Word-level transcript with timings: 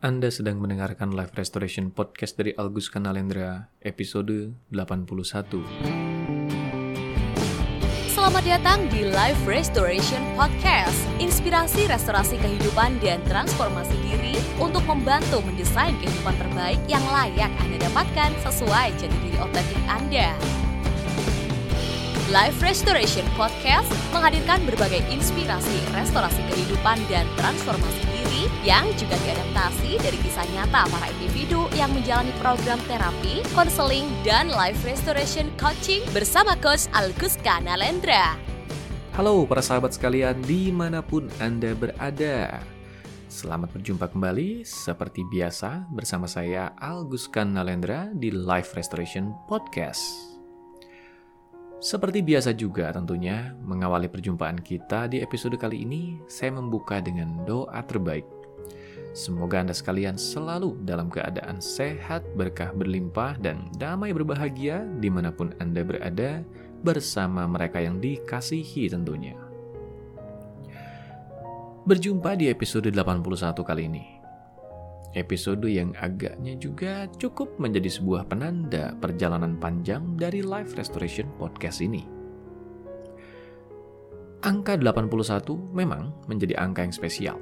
Anda 0.00 0.32
sedang 0.32 0.64
mendengarkan 0.64 1.12
Live 1.12 1.36
Restoration 1.36 1.92
Podcast 1.92 2.32
dari 2.40 2.56
Algus 2.56 2.88
Kanalendra, 2.88 3.68
episode 3.84 4.56
81. 4.72 5.60
Selamat 8.08 8.44
datang 8.48 8.88
di 8.88 9.04
Life 9.04 9.44
Restoration 9.44 10.24
Podcast. 10.40 10.96
Inspirasi 11.20 11.84
restorasi 11.84 12.40
kehidupan 12.40 12.96
dan 13.04 13.20
transformasi 13.28 13.92
diri 14.00 14.40
untuk 14.56 14.80
membantu 14.88 15.44
mendesain 15.44 15.92
kehidupan 16.00 16.32
terbaik 16.32 16.80
yang 16.88 17.04
layak 17.12 17.52
Anda 17.60 17.84
dapatkan 17.92 18.40
sesuai 18.40 18.96
jati 18.96 19.18
diri 19.20 19.36
otentik 19.36 19.84
Anda. 19.84 20.32
Life 22.32 22.56
Restoration 22.64 23.28
Podcast 23.36 23.92
menghadirkan 24.16 24.64
berbagai 24.64 25.04
inspirasi 25.12 25.76
restorasi 25.92 26.40
kehidupan 26.48 26.96
dan 27.12 27.28
transformasi 27.36 28.00
diri 28.08 28.19
yang 28.62 28.86
juga 28.94 29.18
diadaptasi 29.20 29.98
dari 29.98 30.18
kisah 30.20 30.46
nyata 30.54 30.86
para 30.88 31.06
individu 31.18 31.66
yang 31.74 31.90
menjalani 31.90 32.30
program 32.38 32.78
terapi, 32.86 33.42
konseling, 33.52 34.06
dan 34.22 34.52
life 34.52 34.80
restoration 34.86 35.50
coaching 35.58 36.04
bersama 36.14 36.54
Coach 36.58 36.86
Alguska 36.94 37.58
Nalendra. 37.64 38.38
Halo 39.18 39.42
para 39.44 39.60
sahabat 39.60 39.92
sekalian 39.92 40.38
di 40.46 40.70
mana 40.70 41.02
pun 41.02 41.26
Anda 41.42 41.74
berada. 41.74 42.62
Selamat 43.30 43.70
berjumpa 43.74 44.10
kembali 44.10 44.66
seperti 44.66 45.22
biasa 45.26 45.86
bersama 45.90 46.26
saya 46.26 46.74
Alguskan 46.78 47.54
Nalendra 47.54 48.10
di 48.10 48.34
Life 48.34 48.74
Restoration 48.74 49.34
Podcast. 49.46 50.29
Seperti 51.80 52.20
biasa 52.20 52.52
juga 52.52 52.92
tentunya, 52.92 53.56
mengawali 53.64 54.04
perjumpaan 54.04 54.60
kita 54.60 55.08
di 55.08 55.24
episode 55.24 55.56
kali 55.56 55.88
ini, 55.88 56.20
saya 56.28 56.52
membuka 56.52 57.00
dengan 57.00 57.40
doa 57.48 57.80
terbaik. 57.80 58.28
Semoga 59.16 59.64
Anda 59.64 59.72
sekalian 59.72 60.20
selalu 60.20 60.76
dalam 60.84 61.08
keadaan 61.08 61.56
sehat, 61.56 62.20
berkah 62.36 62.76
berlimpah, 62.76 63.40
dan 63.40 63.72
damai 63.80 64.12
berbahagia 64.12 64.84
di 65.00 65.08
mana 65.08 65.32
pun 65.32 65.56
Anda 65.56 65.80
berada 65.80 66.44
bersama 66.84 67.48
mereka 67.48 67.80
yang 67.80 67.96
dikasihi 67.96 68.92
tentunya. 68.92 69.40
Berjumpa 71.88 72.36
di 72.36 72.52
episode 72.52 72.92
81 72.92 73.64
kali 73.64 73.88
ini. 73.88 74.19
Episode 75.10 75.66
yang 75.66 75.90
agaknya 75.98 76.54
juga 76.54 77.10
cukup 77.18 77.58
menjadi 77.58 77.90
sebuah 77.90 78.30
penanda 78.30 78.94
perjalanan 79.02 79.58
panjang 79.58 80.14
dari 80.14 80.38
Life 80.38 80.78
Restoration 80.78 81.26
Podcast 81.34 81.82
ini. 81.82 82.06
Angka 84.46 84.78
81 84.78 85.10
memang 85.74 86.14
menjadi 86.30 86.54
angka 86.62 86.86
yang 86.86 86.94
spesial. 86.94 87.38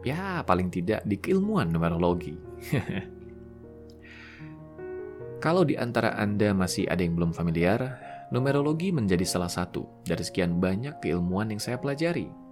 Ya, 0.00 0.40
paling 0.48 0.72
tidak 0.72 1.04
di 1.04 1.20
keilmuan 1.20 1.68
numerologi. 1.68 2.40
Kalau 5.44 5.60
di 5.60 5.76
antara 5.76 6.16
Anda 6.16 6.56
masih 6.56 6.88
ada 6.88 7.04
yang 7.04 7.20
belum 7.20 7.36
familiar, 7.36 8.00
numerologi 8.32 8.96
menjadi 8.96 9.28
salah 9.28 9.52
satu 9.52 9.84
dari 10.08 10.24
sekian 10.24 10.56
banyak 10.56 11.04
keilmuan 11.04 11.52
yang 11.52 11.60
saya 11.60 11.76
pelajari 11.76 12.45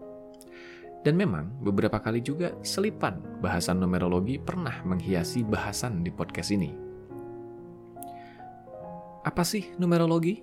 dan 1.05 1.21
memang 1.21 1.53
beberapa 1.61 2.01
kali 2.01 2.25
juga 2.25 2.57
selipan 2.65 3.21
bahasan 3.45 3.77
numerologi 3.77 4.41
pernah 4.41 4.81
menghiasi 4.89 5.45
bahasan 5.45 6.01
di 6.01 6.09
podcast 6.09 6.49
ini. 6.57 6.73
Apa 9.21 9.45
sih 9.45 9.77
numerologi? 9.77 10.41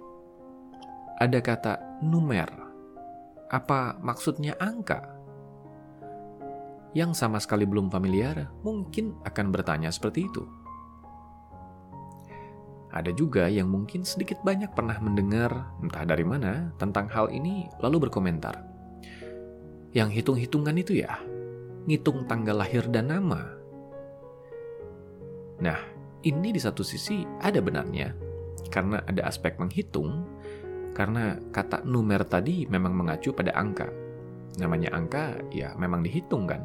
Ada 1.17 1.41
kata 1.41 1.73
numer. 2.05 2.49
Apa 3.49 3.97
maksudnya 4.05 4.53
angka? 4.61 5.01
Yang 6.93 7.17
sama 7.17 7.41
sekali 7.41 7.65
belum 7.65 7.89
familiar 7.89 8.53
mungkin 8.61 9.17
akan 9.25 9.49
bertanya 9.49 9.89
seperti 9.89 10.29
itu. 10.29 10.45
Ada 12.91 13.15
juga 13.15 13.47
yang 13.47 13.71
mungkin 13.71 14.03
sedikit 14.03 14.43
banyak 14.43 14.75
pernah 14.75 14.99
mendengar, 14.99 15.71
entah 15.79 16.03
dari 16.03 16.27
mana, 16.27 16.75
tentang 16.75 17.07
hal 17.07 17.31
ini 17.31 17.71
lalu 17.79 18.03
berkomentar 18.03 18.70
yang 19.91 20.07
hitung-hitungan 20.07 20.75
itu 20.79 21.03
ya, 21.03 21.19
ngitung 21.83 22.23
tanggal 22.23 22.63
lahir 22.63 22.87
dan 22.87 23.11
nama. 23.11 23.43
Nah, 25.61 25.79
ini 26.23 26.49
di 26.55 26.61
satu 26.63 26.81
sisi 26.81 27.27
ada 27.43 27.59
benarnya, 27.59 28.15
karena 28.71 29.03
ada 29.03 29.27
aspek 29.27 29.59
menghitung, 29.59 30.23
karena 30.95 31.35
kata 31.51 31.83
numer 31.83 32.23
tadi 32.23 32.63
memang 32.71 32.95
mengacu 32.95 33.35
pada 33.35 33.51
angka. 33.51 33.91
Namanya 34.59 34.95
angka, 34.95 35.39
ya 35.51 35.75
memang 35.75 36.03
dihitung 36.03 36.47
kan. 36.47 36.63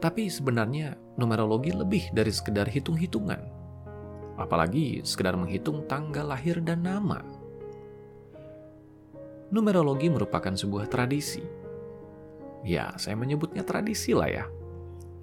Tapi 0.00 0.28
sebenarnya 0.28 1.16
numerologi 1.16 1.72
lebih 1.72 2.12
dari 2.12 2.28
sekedar 2.28 2.68
hitung-hitungan. 2.68 3.40
Apalagi 4.36 5.00
sekedar 5.06 5.38
menghitung 5.40 5.88
tanggal 5.88 6.28
lahir 6.28 6.60
dan 6.60 6.84
nama 6.84 7.43
numerologi 9.54 10.10
merupakan 10.10 10.50
sebuah 10.50 10.90
tradisi. 10.90 11.38
Ya, 12.66 12.90
saya 12.98 13.14
menyebutnya 13.14 13.62
tradisi 13.62 14.10
lah 14.10 14.26
ya. 14.26 14.44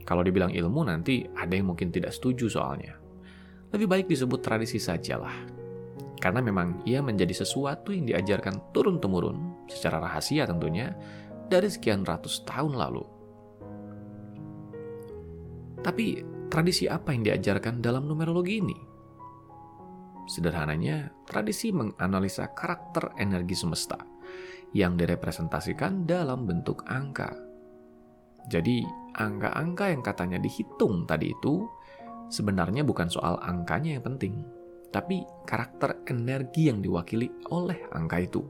Kalau 0.07 0.23
dibilang 0.23 0.55
ilmu 0.55 0.87
nanti 0.87 1.27
ada 1.35 1.51
yang 1.51 1.75
mungkin 1.75 1.91
tidak 1.91 2.15
setuju 2.15 2.47
soalnya. 2.47 2.95
Lebih 3.75 3.87
baik 3.91 4.05
disebut 4.07 4.39
tradisi 4.39 4.79
sajalah. 4.79 5.59
Karena 6.21 6.39
memang 6.39 6.85
ia 6.87 7.03
menjadi 7.03 7.43
sesuatu 7.43 7.91
yang 7.91 8.07
diajarkan 8.07 8.71
turun-temurun 8.71 9.67
secara 9.67 9.99
rahasia 9.99 10.47
tentunya 10.47 10.95
dari 11.51 11.67
sekian 11.67 12.07
ratus 12.07 12.47
tahun 12.47 12.77
lalu. 12.77 13.03
Tapi 15.81 16.21
tradisi 16.47 16.85
apa 16.85 17.09
yang 17.11 17.25
diajarkan 17.25 17.81
dalam 17.81 18.05
numerologi 18.05 18.61
ini? 18.61 18.77
Sederhananya, 20.29 21.09
tradisi 21.25 21.73
menganalisa 21.73 22.53
karakter 22.53 23.17
energi 23.17 23.57
semesta 23.57 24.10
yang 24.71 24.95
direpresentasikan 24.95 26.07
dalam 26.07 26.47
bentuk 26.47 26.83
angka. 26.87 27.35
Jadi, 28.47 28.81
angka-angka 29.15 29.85
yang 29.91 30.01
katanya 30.01 30.39
dihitung 30.41 31.05
tadi 31.05 31.29
itu 31.35 31.67
sebenarnya 32.31 32.81
bukan 32.81 33.11
soal 33.11 33.37
angkanya 33.43 33.99
yang 33.99 34.05
penting, 34.15 34.41
tapi 34.89 35.27
karakter 35.43 36.01
energi 36.07 36.71
yang 36.71 36.79
diwakili 36.79 37.29
oleh 37.51 37.77
angka 37.91 38.17
itu. 38.23 38.41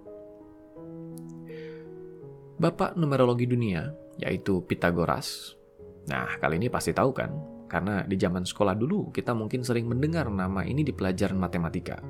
Bapak 2.62 2.94
numerologi 2.94 3.50
dunia, 3.50 3.90
yaitu 4.22 4.62
Pitagoras. 4.70 5.58
Nah, 6.06 6.38
kali 6.38 6.62
ini 6.62 6.70
pasti 6.70 6.94
tahu 6.94 7.10
kan? 7.10 7.34
Karena 7.72 8.04
di 8.04 8.20
zaman 8.20 8.44
sekolah 8.44 8.76
dulu 8.76 9.16
kita 9.16 9.32
mungkin 9.32 9.64
sering 9.64 9.88
mendengar 9.88 10.28
nama 10.28 10.68
ini 10.68 10.84
di 10.84 10.92
pelajaran 10.92 11.40
matematika 11.40 12.04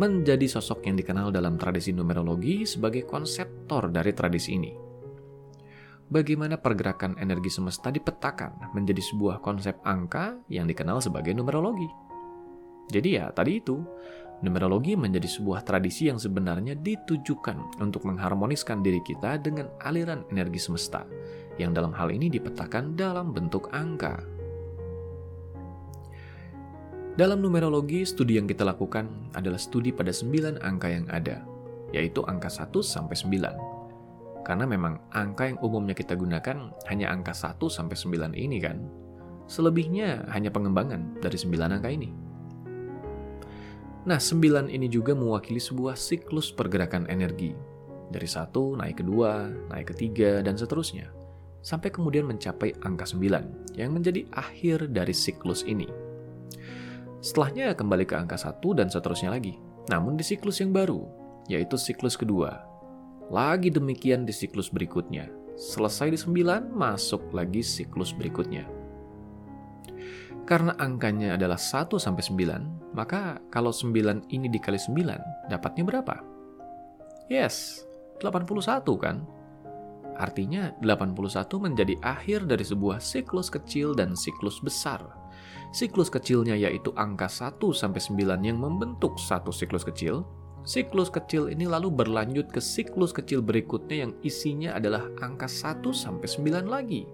menjadi 0.00 0.48
sosok 0.48 0.88
yang 0.88 0.96
dikenal 0.96 1.28
dalam 1.28 1.60
tradisi 1.60 1.92
numerologi 1.92 2.64
sebagai 2.64 3.04
konseptor 3.04 3.92
dari 3.92 4.16
tradisi 4.16 4.56
ini. 4.56 4.72
Bagaimana 6.06 6.56
pergerakan 6.56 7.20
energi 7.20 7.52
semesta 7.52 7.92
dipetakan 7.92 8.72
menjadi 8.72 9.02
sebuah 9.04 9.44
konsep 9.44 9.76
angka 9.84 10.40
yang 10.48 10.64
dikenal 10.64 11.04
sebagai 11.04 11.36
numerologi. 11.36 11.90
Jadi 12.86 13.18
ya, 13.18 13.34
tadi 13.34 13.58
itu, 13.58 13.82
numerologi 14.38 14.94
menjadi 14.94 15.26
sebuah 15.26 15.66
tradisi 15.66 16.06
yang 16.06 16.22
sebenarnya 16.22 16.78
ditujukan 16.78 17.82
untuk 17.82 18.06
mengharmoniskan 18.06 18.86
diri 18.86 19.02
kita 19.02 19.42
dengan 19.42 19.66
aliran 19.82 20.22
energi 20.30 20.62
semesta, 20.62 21.02
yang 21.58 21.74
dalam 21.74 21.90
hal 21.90 22.14
ini 22.14 22.30
dipetakan 22.30 22.94
dalam 22.94 23.34
bentuk 23.34 23.66
angka. 23.74 24.35
Dalam 27.16 27.40
numerologi, 27.40 28.04
studi 28.04 28.36
yang 28.36 28.44
kita 28.44 28.60
lakukan 28.60 29.08
adalah 29.32 29.56
studi 29.56 29.88
pada 29.88 30.12
9 30.12 30.60
angka 30.60 30.92
yang 30.92 31.08
ada, 31.08 31.48
yaitu 31.88 32.20
angka 32.28 32.52
1 32.52 32.84
sampai 32.84 33.16
9. 33.16 34.44
Karena 34.44 34.68
memang 34.68 35.00
angka 35.16 35.48
yang 35.48 35.56
umumnya 35.64 35.96
kita 35.96 36.12
gunakan 36.12 36.76
hanya 36.92 37.08
angka 37.08 37.32
1 37.32 37.72
sampai 37.72 37.96
9 37.96 38.36
ini 38.36 38.60
kan. 38.60 38.84
Selebihnya 39.48 40.28
hanya 40.28 40.52
pengembangan 40.52 41.16
dari 41.24 41.40
9 41.40 41.56
angka 41.80 41.88
ini. 41.88 42.12
Nah, 44.04 44.20
9 44.20 44.68
ini 44.68 44.84
juga 44.84 45.16
mewakili 45.16 45.56
sebuah 45.56 45.96
siklus 45.96 46.52
pergerakan 46.52 47.08
energi. 47.08 47.56
Dari 48.12 48.28
satu 48.28 48.76
naik 48.76 49.00
ke 49.00 49.04
dua, 49.08 49.48
naik 49.72 49.88
ke 49.88 49.94
tiga, 49.96 50.44
dan 50.44 50.60
seterusnya. 50.60 51.08
Sampai 51.64 51.88
kemudian 51.88 52.28
mencapai 52.28 52.76
angka 52.84 53.08
9, 53.08 53.72
yang 53.72 53.96
menjadi 53.96 54.28
akhir 54.36 54.92
dari 54.92 55.16
siklus 55.16 55.64
ini. 55.64 55.88
Setelahnya 57.26 57.74
kembali 57.74 58.06
ke 58.06 58.14
angka 58.14 58.38
satu 58.38 58.70
dan 58.70 58.86
seterusnya 58.86 59.34
lagi. 59.34 59.58
Namun 59.90 60.14
di 60.14 60.22
siklus 60.22 60.62
yang 60.62 60.70
baru, 60.70 61.02
yaitu 61.50 61.74
siklus 61.74 62.14
kedua. 62.14 62.62
Lagi 63.34 63.66
demikian 63.66 64.22
di 64.22 64.30
siklus 64.30 64.70
berikutnya. 64.70 65.26
Selesai 65.58 66.14
di 66.14 66.18
sembilan, 66.22 66.70
masuk 66.70 67.34
lagi 67.34 67.66
siklus 67.66 68.14
berikutnya. 68.14 68.70
Karena 70.46 70.78
angkanya 70.78 71.34
adalah 71.34 71.58
1 71.58 71.98
sampai 71.98 72.22
9, 72.22 72.94
maka 72.94 73.42
kalau 73.50 73.74
9 73.74 74.30
ini 74.30 74.46
dikali 74.46 74.78
9, 74.78 75.50
dapatnya 75.50 75.82
berapa? 75.82 76.22
Yes, 77.26 77.82
81 78.22 78.86
kan? 79.02 79.26
artinya 80.16 80.72
81 80.80 81.12
menjadi 81.60 81.94
akhir 82.00 82.48
dari 82.48 82.64
sebuah 82.64 83.04
siklus 83.04 83.52
kecil 83.52 83.92
dan 83.92 84.16
siklus 84.16 84.58
besar. 84.64 85.04
Siklus 85.74 86.08
kecilnya 86.08 86.56
yaitu 86.56 86.94
angka 86.96 87.28
1 87.28 87.60
sampai 87.74 88.00
9 88.00 88.40
yang 88.40 88.58
membentuk 88.58 89.20
satu 89.20 89.52
siklus 89.52 89.84
kecil. 89.84 90.24
Siklus 90.66 91.12
kecil 91.12 91.46
ini 91.46 91.68
lalu 91.68 91.94
berlanjut 91.94 92.50
ke 92.50 92.58
siklus 92.58 93.14
kecil 93.14 93.38
berikutnya 93.38 94.08
yang 94.08 94.12
isinya 94.26 94.74
adalah 94.74 95.06
angka 95.22 95.46
1 95.46 95.84
sampai 95.94 96.26
9 96.26 96.66
lagi. 96.66 97.06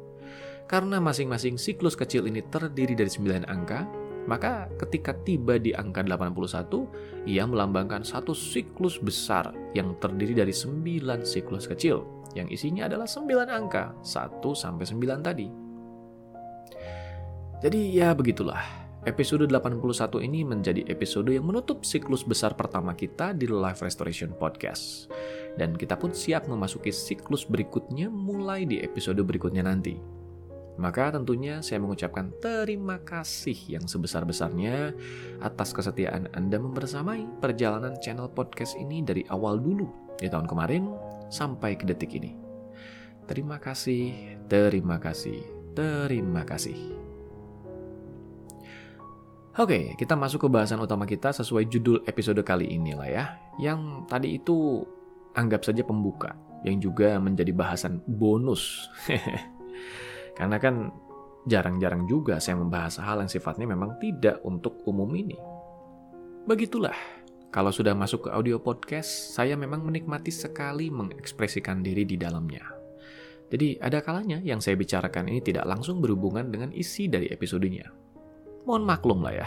Karena 0.65 1.03
masing-masing 1.03 1.61
siklus 1.61 1.93
kecil 1.93 2.25
ini 2.25 2.41
terdiri 2.49 2.97
dari 2.97 3.13
9 3.13 3.45
angka, 3.45 3.85
maka 4.25 4.71
ketika 4.79 5.13
tiba 5.27 5.59
di 5.59 5.75
angka 5.75 6.01
81, 6.01 6.89
ia 7.27 7.45
melambangkan 7.45 8.07
satu 8.07 8.33
siklus 8.33 8.97
besar 9.03 9.51
yang 9.75 9.99
terdiri 9.99 10.33
dari 10.33 10.55
9 10.55 11.27
siklus 11.27 11.67
kecil, 11.67 12.07
yang 12.33 12.49
isinya 12.49 12.87
adalah 12.89 13.05
9 13.05 13.51
angka, 13.51 13.93
1 14.01 14.41
sampai 14.55 14.87
9 14.87 15.21
tadi. 15.21 15.62
Jadi 17.63 17.95
ya 17.95 18.11
begitulah, 18.11 18.59
episode 19.07 19.47
81 19.47 20.19
ini 20.27 20.43
menjadi 20.43 20.83
episode 20.91 21.31
yang 21.31 21.47
menutup 21.47 21.87
siklus 21.87 22.27
besar 22.27 22.59
pertama 22.59 22.91
kita 22.91 23.31
di 23.39 23.47
Life 23.47 23.87
Restoration 23.87 24.35
Podcast. 24.35 25.07
Dan 25.55 25.79
kita 25.79 25.95
pun 25.95 26.11
siap 26.11 26.51
memasuki 26.51 26.91
siklus 26.91 27.47
berikutnya 27.47 28.11
mulai 28.11 28.67
di 28.67 28.83
episode 28.83 29.23
berikutnya 29.23 29.63
nanti. 29.63 29.95
Maka 30.75 31.15
tentunya 31.15 31.63
saya 31.63 31.79
mengucapkan 31.79 32.35
terima 32.43 32.99
kasih 32.99 33.79
yang 33.79 33.87
sebesar-besarnya 33.87 34.91
atas 35.39 35.71
kesetiaan 35.71 36.35
Anda 36.35 36.59
membersamai 36.59 37.39
perjalanan 37.39 37.95
channel 38.03 38.27
podcast 38.27 38.75
ini 38.75 39.07
dari 39.07 39.23
awal 39.31 39.63
dulu 39.63 39.87
di 40.19 40.27
tahun 40.27 40.51
kemarin 40.51 40.91
sampai 41.31 41.79
ke 41.79 41.87
detik 41.87 42.11
ini. 42.19 42.35
Terima 43.31 43.63
kasih, 43.63 44.35
terima 44.51 44.99
kasih, 44.99 45.47
terima 45.79 46.43
kasih. 46.43 47.12
Oke, 49.53 49.93
kita 50.01 50.17
masuk 50.17 50.45
ke 50.45 50.49
bahasan 50.49 50.81
utama 50.81 51.05
kita 51.05 51.29
sesuai 51.29 51.69
judul 51.69 52.01
episode 52.09 52.41
kali 52.41 52.73
ini 52.73 52.97
lah 52.97 53.09
ya. 53.09 53.25
Yang 53.61 54.09
tadi 54.09 54.41
itu 54.41 54.81
anggap 55.37 55.69
saja 55.69 55.85
pembuka, 55.85 56.33
yang 56.65 56.81
juga 56.81 57.21
menjadi 57.21 57.53
bahasan 57.53 58.01
bonus. 58.09 58.89
Karena 60.41 60.57
kan 60.57 60.89
jarang-jarang 61.45 62.09
juga 62.09 62.41
saya 62.41 62.57
membahas 62.57 62.97
hal 63.05 63.21
yang 63.21 63.29
sifatnya 63.29 63.69
memang 63.69 64.01
tidak 64.01 64.41
untuk 64.41 64.81
umum 64.89 65.13
ini. 65.13 65.37
Begitulah, 66.49 66.97
kalau 67.53 67.69
sudah 67.69 67.93
masuk 67.93 68.25
ke 68.25 68.31
audio 68.33 68.57
podcast, 68.57 69.37
saya 69.37 69.53
memang 69.53 69.85
menikmati 69.85 70.33
sekali 70.33 70.89
mengekspresikan 70.89 71.85
diri 71.85 72.09
di 72.09 72.17
dalamnya. 72.17 72.65
Jadi 73.53 73.77
ada 73.85 74.01
kalanya 74.01 74.41
yang 74.41 74.65
saya 74.65 74.81
bicarakan 74.81 75.29
ini 75.29 75.45
tidak 75.45 75.69
langsung 75.69 76.01
berhubungan 76.01 76.49
dengan 76.49 76.73
isi 76.73 77.05
dari 77.13 77.29
episodenya. 77.29 78.02
Mohon 78.63 78.85
maklum 78.87 79.21
lah 79.27 79.35
ya. 79.35 79.47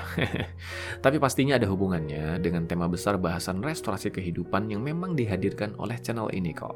Tapi 1.03 1.17
pastinya 1.23 1.55
ada 1.55 1.71
hubungannya 1.71 2.35
dengan 2.43 2.67
tema 2.67 2.91
besar 2.91 3.15
bahasan 3.15 3.63
restorasi 3.63 4.11
kehidupan 4.11 4.67
yang 4.67 4.83
memang 4.83 5.15
dihadirkan 5.15 5.71
oleh 5.79 5.95
channel 6.03 6.27
ini 6.35 6.51
kok. 6.51 6.75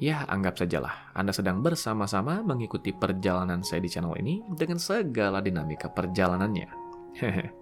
Ya, 0.00 0.24
anggap 0.24 0.56
sajalah 0.56 1.12
Anda 1.12 1.36
sedang 1.36 1.60
bersama-sama 1.60 2.40
mengikuti 2.40 2.96
perjalanan 2.96 3.60
saya 3.60 3.84
di 3.84 3.92
channel 3.92 4.16
ini 4.16 4.40
dengan 4.56 4.80
segala 4.80 5.44
dinamika 5.44 5.92
perjalanannya. 5.92 6.68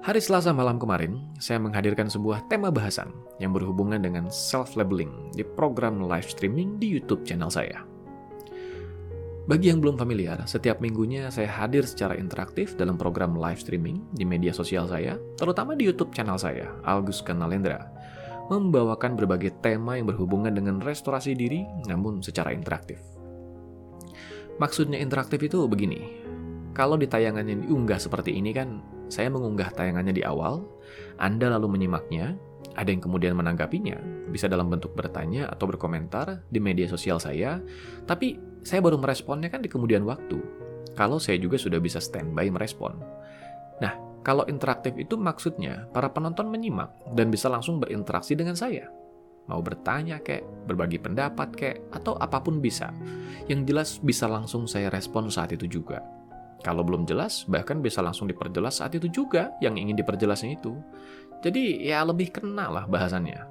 Hari 0.00 0.16
Selasa 0.16 0.50
malam 0.56 0.80
kemarin, 0.80 1.20
saya 1.36 1.60
menghadirkan 1.60 2.08
sebuah 2.08 2.48
tema 2.48 2.72
bahasan 2.72 3.12
yang 3.36 3.52
berhubungan 3.52 4.00
dengan 4.00 4.32
self-labeling 4.32 5.28
di 5.36 5.44
program 5.44 6.02
live 6.02 6.24
streaming 6.24 6.80
di 6.80 6.88
YouTube 6.88 7.22
channel 7.22 7.52
saya. 7.52 7.84
Bagi 9.50 9.66
yang 9.66 9.82
belum 9.82 9.98
familiar, 9.98 10.38
setiap 10.46 10.78
minggunya 10.78 11.26
saya 11.26 11.50
hadir 11.50 11.82
secara 11.82 12.14
interaktif 12.14 12.78
dalam 12.78 12.94
program 12.94 13.34
live 13.34 13.58
streaming 13.58 13.98
di 14.14 14.22
media 14.22 14.54
sosial 14.54 14.86
saya, 14.86 15.18
terutama 15.34 15.74
di 15.74 15.90
YouTube 15.90 16.14
channel 16.14 16.38
saya, 16.38 16.70
Algus 16.86 17.18
Kanalendra, 17.18 17.90
membawakan 18.46 19.18
berbagai 19.18 19.58
tema 19.58 19.98
yang 19.98 20.06
berhubungan 20.06 20.54
dengan 20.54 20.78
restorasi 20.78 21.34
diri, 21.34 21.66
namun 21.90 22.22
secara 22.22 22.54
interaktif. 22.54 23.02
Maksudnya 24.62 25.02
interaktif 25.02 25.42
itu 25.42 25.66
begini, 25.66 25.98
kalau 26.70 26.94
di 26.94 27.10
tayangan 27.10 27.50
yang 27.50 27.66
diunggah 27.66 27.98
seperti 27.98 28.38
ini 28.38 28.54
kan, 28.54 28.78
saya 29.10 29.34
mengunggah 29.34 29.74
tayangannya 29.74 30.14
di 30.14 30.22
awal, 30.22 30.62
Anda 31.18 31.50
lalu 31.58 31.74
menyimaknya, 31.74 32.38
ada 32.80 32.88
yang 32.88 33.04
kemudian 33.04 33.36
menanggapinya, 33.36 34.00
bisa 34.32 34.48
dalam 34.48 34.72
bentuk 34.72 34.96
bertanya 34.96 35.52
atau 35.52 35.68
berkomentar 35.68 36.40
di 36.48 36.56
media 36.64 36.88
sosial 36.88 37.20
saya, 37.20 37.60
tapi 38.08 38.40
saya 38.64 38.80
baru 38.80 38.96
meresponnya 38.96 39.52
kan 39.52 39.60
di 39.60 39.68
kemudian 39.68 40.00
waktu, 40.08 40.40
kalau 40.96 41.20
saya 41.20 41.36
juga 41.36 41.60
sudah 41.60 41.76
bisa 41.76 42.00
standby 42.00 42.48
merespon. 42.48 42.96
Nah, 43.84 43.92
kalau 44.24 44.48
interaktif 44.48 44.96
itu 44.96 45.20
maksudnya 45.20 45.92
para 45.92 46.08
penonton 46.08 46.48
menyimak 46.48 46.88
dan 47.12 47.28
bisa 47.28 47.52
langsung 47.52 47.84
berinteraksi 47.84 48.32
dengan 48.32 48.56
saya. 48.56 48.88
Mau 49.48 49.60
bertanya 49.60 50.16
kek, 50.24 50.40
berbagi 50.64 50.96
pendapat 50.96 51.48
kek, 51.52 51.76
atau 51.92 52.16
apa 52.16 52.40
pun 52.40 52.64
bisa. 52.64 52.94
Yang 53.44 53.60
jelas 53.68 53.88
bisa 54.00 54.24
langsung 54.24 54.64
saya 54.64 54.88
respon 54.88 55.28
saat 55.28 55.52
itu 55.52 55.68
juga. 55.68 56.00
Kalau 56.60 56.84
belum 56.84 57.08
jelas, 57.08 57.48
bahkan 57.48 57.80
bisa 57.80 58.04
langsung 58.04 58.28
diperjelas 58.28 58.84
saat 58.84 58.92
itu 58.92 59.08
juga 59.08 59.56
yang 59.64 59.80
ingin 59.80 59.96
diperjelasnya 59.96 60.60
itu. 60.60 60.76
Jadi 61.40 61.88
ya 61.88 62.04
lebih 62.04 62.32
kenal 62.36 62.76
lah 62.76 62.84
bahasannya. 62.84 63.48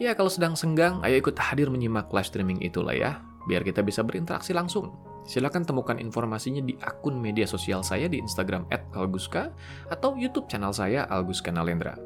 Ya 0.00 0.16
kalau 0.16 0.32
sedang 0.32 0.56
senggang, 0.56 1.04
ayo 1.04 1.20
ikut 1.20 1.36
hadir 1.36 1.68
menyimak 1.68 2.08
live 2.08 2.24
streaming 2.24 2.60
itulah 2.64 2.96
ya, 2.96 3.20
biar 3.44 3.60
kita 3.60 3.84
bisa 3.84 4.00
berinteraksi 4.00 4.56
langsung. 4.56 4.96
Silahkan 5.28 5.60
temukan 5.60 6.00
informasinya 6.00 6.64
di 6.64 6.72
akun 6.80 7.20
media 7.20 7.44
sosial 7.44 7.84
saya 7.84 8.08
di 8.08 8.16
Instagram 8.16 8.64
@alguska 8.96 9.52
atau 9.92 10.16
YouTube 10.16 10.48
channel 10.48 10.72
saya 10.72 11.04
Alguska 11.04 11.52
Nalendra. 11.52 12.00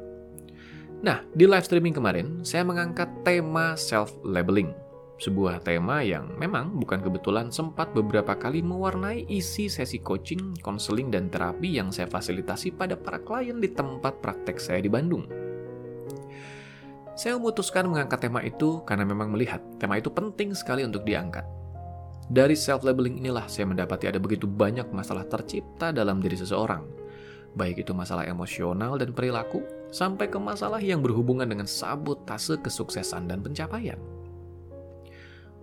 Nah, 0.99 1.23
di 1.31 1.47
live 1.47 1.63
streaming 1.63 1.95
kemarin, 1.95 2.43
saya 2.43 2.67
mengangkat 2.67 3.07
tema 3.23 3.79
self-labeling. 3.79 4.84
Sebuah 5.15 5.63
tema 5.63 6.03
yang 6.03 6.35
memang 6.35 6.75
bukan 6.75 6.99
kebetulan 6.99 7.47
sempat 7.47 7.95
beberapa 7.95 8.35
kali 8.35 8.59
mewarnai 8.59 9.23
isi 9.31 9.71
sesi 9.71 10.03
coaching, 10.03 10.59
konseling, 10.59 11.07
dan 11.07 11.31
terapi 11.31 11.79
yang 11.79 11.87
saya 11.91 12.11
fasilitasi 12.11 12.75
pada 12.75 12.99
para 12.99 13.23
klien 13.23 13.55
di 13.63 13.71
tempat 13.71 14.19
praktek 14.19 14.59
saya 14.59 14.83
di 14.83 14.91
Bandung. 14.91 15.23
Saya 17.15 17.39
memutuskan 17.39 17.87
mengangkat 17.87 18.27
tema 18.27 18.43
itu 18.43 18.83
karena 18.83 19.07
memang 19.07 19.31
melihat 19.31 19.63
tema 19.79 19.95
itu 19.95 20.11
penting 20.11 20.51
sekali 20.51 20.83
untuk 20.83 21.07
diangkat 21.07 21.47
dari 22.25 22.57
self-labeling 22.57 23.21
inilah 23.21 23.45
saya 23.45 23.69
mendapati 23.69 24.09
ada 24.09 24.17
begitu 24.17 24.49
banyak 24.49 24.89
masalah 24.89 25.29
tercipta 25.29 25.93
dalam 25.93 26.17
diri 26.17 26.33
seseorang. 26.33 26.81
Baik 27.53 27.85
itu 27.85 27.93
masalah 27.93 28.25
emosional 28.25 28.97
dan 28.97 29.13
perilaku, 29.13 29.61
sampai 29.93 30.27
ke 30.27 30.41
masalah 30.41 30.81
yang 30.81 31.05
berhubungan 31.05 31.45
dengan 31.45 31.69
sabotase 31.69 32.59
kesuksesan 32.65 33.29
dan 33.29 33.45
pencapaian. 33.45 34.01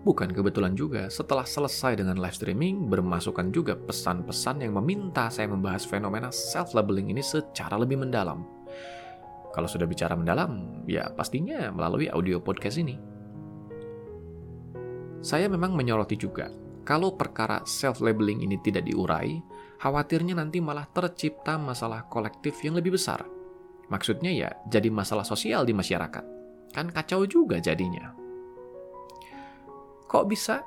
Bukan 0.02 0.34
kebetulan 0.34 0.74
juga, 0.74 1.06
setelah 1.06 1.46
selesai 1.46 2.02
dengan 2.02 2.18
live 2.18 2.34
streaming, 2.34 2.90
bermasukan 2.90 3.54
juga 3.54 3.78
pesan-pesan 3.78 4.66
yang 4.66 4.74
meminta 4.74 5.30
saya 5.30 5.46
membahas 5.46 5.86
fenomena 5.86 6.34
self-labeling 6.34 7.14
ini 7.14 7.22
secara 7.22 7.78
lebih 7.78 8.02
mendalam. 8.02 8.42
Kalau 9.54 9.70
sudah 9.70 9.86
bicara 9.86 10.18
mendalam, 10.18 10.82
ya 10.90 11.06
pastinya 11.14 11.70
melalui 11.70 12.10
audio 12.10 12.42
podcast 12.42 12.82
ini 12.82 13.12
saya 15.22 15.46
memang 15.46 15.78
menyoroti 15.78 16.18
juga, 16.18 16.50
kalau 16.82 17.14
perkara 17.14 17.62
self-labeling 17.62 18.42
ini 18.42 18.58
tidak 18.58 18.90
diurai, 18.90 19.38
khawatirnya 19.78 20.34
nanti 20.34 20.58
malah 20.58 20.82
tercipta 20.90 21.54
masalah 21.62 22.10
kolektif 22.10 22.58
yang 22.66 22.74
lebih 22.74 22.98
besar. 22.98 23.22
Maksudnya 23.86 24.34
ya, 24.34 24.50
jadi 24.66 24.90
masalah 24.90 25.22
sosial 25.22 25.62
di 25.62 25.70
masyarakat. 25.70 26.26
Kan 26.74 26.90
kacau 26.90 27.22
juga 27.30 27.62
jadinya. 27.62 28.21
Kok 30.12 30.28
bisa? 30.28 30.60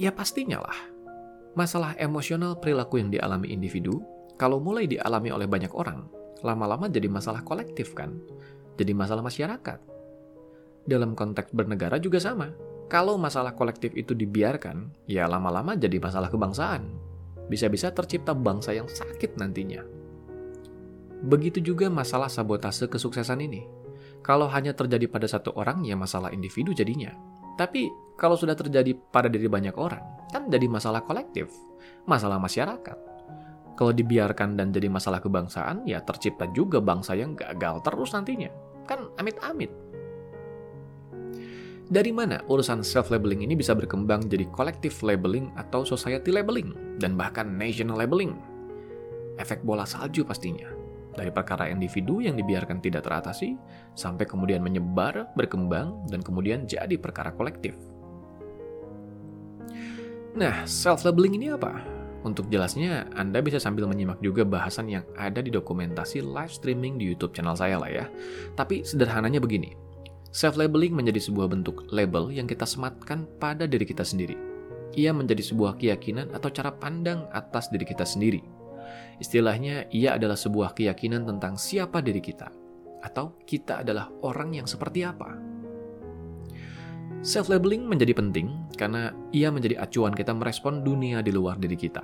Ya 0.00 0.08
pastinya 0.08 0.64
lah. 0.64 0.78
Masalah 1.52 1.92
emosional 2.00 2.56
perilaku 2.56 2.96
yang 2.96 3.12
dialami 3.12 3.52
individu, 3.52 4.00
kalau 4.40 4.56
mulai 4.56 4.88
dialami 4.88 5.28
oleh 5.28 5.44
banyak 5.44 5.76
orang, 5.76 6.08
lama-lama 6.40 6.88
jadi 6.88 7.12
masalah 7.12 7.44
kolektif 7.44 7.92
kan? 7.92 8.16
Jadi 8.80 8.96
masalah 8.96 9.20
masyarakat. 9.20 9.78
Dalam 10.88 11.12
konteks 11.12 11.52
bernegara 11.52 12.00
juga 12.00 12.16
sama 12.16 12.72
kalau 12.92 13.16
masalah 13.16 13.56
kolektif 13.56 13.96
itu 13.96 14.12
dibiarkan, 14.12 14.92
ya 15.08 15.24
lama-lama 15.24 15.72
jadi 15.72 15.96
masalah 15.96 16.28
kebangsaan. 16.28 16.92
Bisa-bisa 17.48 17.88
tercipta 17.88 18.36
bangsa 18.36 18.76
yang 18.76 18.84
sakit 18.84 19.40
nantinya. 19.40 19.80
Begitu 21.24 21.64
juga 21.64 21.88
masalah 21.88 22.28
sabotase 22.28 22.92
kesuksesan 22.92 23.40
ini. 23.48 23.64
Kalau 24.20 24.44
hanya 24.44 24.76
terjadi 24.76 25.08
pada 25.08 25.24
satu 25.24 25.56
orang, 25.56 25.88
ya 25.88 25.96
masalah 25.96 26.36
individu 26.36 26.76
jadinya. 26.76 27.16
Tapi 27.56 27.92
kalau 28.16 28.38
sudah 28.38 28.56
terjadi 28.56 28.94
pada 29.10 29.26
diri 29.26 29.48
banyak 29.48 29.74
orang, 29.76 30.02
kan 30.30 30.48
jadi 30.48 30.68
masalah 30.68 31.04
kolektif, 31.04 31.50
masalah 32.06 32.38
masyarakat. 32.38 32.98
Kalau 33.72 33.92
dibiarkan 33.92 34.54
dan 34.60 34.68
jadi 34.70 34.92
masalah 34.92 35.18
kebangsaan, 35.18 35.88
ya 35.88 36.04
tercipta 36.04 36.44
juga 36.52 36.78
bangsa 36.78 37.16
yang 37.16 37.32
gagal 37.32 37.80
terus 37.82 38.12
nantinya. 38.12 38.52
Kan 38.84 39.08
amit-amit. 39.16 39.72
Dari 41.92 42.08
mana 42.08 42.40
urusan 42.48 42.80
self-labeling 42.80 43.44
ini 43.44 43.52
bisa 43.52 43.76
berkembang 43.76 44.24
jadi 44.24 44.48
collective 44.48 44.96
labeling 45.04 45.52
atau 45.60 45.84
society 45.84 46.32
labeling, 46.32 46.96
dan 46.96 47.20
bahkan 47.20 47.44
national 47.52 48.00
labeling? 48.00 48.32
Efek 49.36 49.60
bola 49.60 49.84
salju 49.84 50.24
pastinya. 50.24 50.81
Dari 51.12 51.28
perkara 51.28 51.68
individu 51.68 52.24
yang 52.24 52.40
dibiarkan 52.40 52.80
tidak 52.80 53.04
teratasi, 53.04 53.56
sampai 53.92 54.24
kemudian 54.24 54.64
menyebar, 54.64 55.28
berkembang, 55.36 56.08
dan 56.08 56.24
kemudian 56.24 56.64
jadi 56.64 56.96
perkara 56.96 57.36
kolektif. 57.36 57.76
Nah, 60.32 60.64
self-labeling 60.64 61.36
ini 61.36 61.52
apa? 61.52 61.84
Untuk 62.22 62.48
jelasnya, 62.48 63.10
Anda 63.18 63.42
bisa 63.42 63.58
sambil 63.58 63.84
menyimak 63.90 64.22
juga 64.22 64.46
bahasan 64.46 64.88
yang 64.88 65.04
ada 65.18 65.42
di 65.42 65.50
dokumentasi 65.50 66.22
live 66.22 66.54
streaming 66.54 66.96
di 66.96 67.10
YouTube 67.12 67.34
channel 67.34 67.58
saya 67.58 67.76
lah 67.76 67.90
ya. 67.90 68.06
Tapi 68.54 68.86
sederhananya 68.86 69.42
begini, 69.42 69.74
self-labeling 70.32 70.94
menjadi 70.94 71.18
sebuah 71.18 71.50
bentuk 71.50 71.84
label 71.90 72.30
yang 72.32 72.48
kita 72.48 72.64
sematkan 72.64 73.28
pada 73.42 73.68
diri 73.68 73.84
kita 73.84 74.06
sendiri. 74.06 74.38
Ia 74.96 75.12
menjadi 75.12 75.44
sebuah 75.44 75.76
keyakinan 75.76 76.32
atau 76.32 76.48
cara 76.48 76.70
pandang 76.70 77.28
atas 77.34 77.68
diri 77.68 77.84
kita 77.84 78.06
sendiri. 78.06 78.61
Istilahnya, 79.22 79.86
ia 79.94 80.18
adalah 80.18 80.34
sebuah 80.34 80.74
keyakinan 80.74 81.22
tentang 81.22 81.54
siapa 81.54 82.02
diri 82.02 82.18
kita, 82.18 82.50
atau 83.06 83.38
kita 83.46 83.86
adalah 83.86 84.10
orang 84.26 84.58
yang 84.58 84.66
seperti 84.66 85.06
apa. 85.06 85.38
Self-labeling 87.22 87.86
menjadi 87.86 88.18
penting 88.18 88.50
karena 88.74 89.14
ia 89.30 89.54
menjadi 89.54 89.78
acuan 89.78 90.10
kita 90.10 90.34
merespon 90.34 90.82
dunia 90.82 91.22
di 91.22 91.30
luar 91.30 91.54
diri 91.54 91.78
kita. 91.78 92.02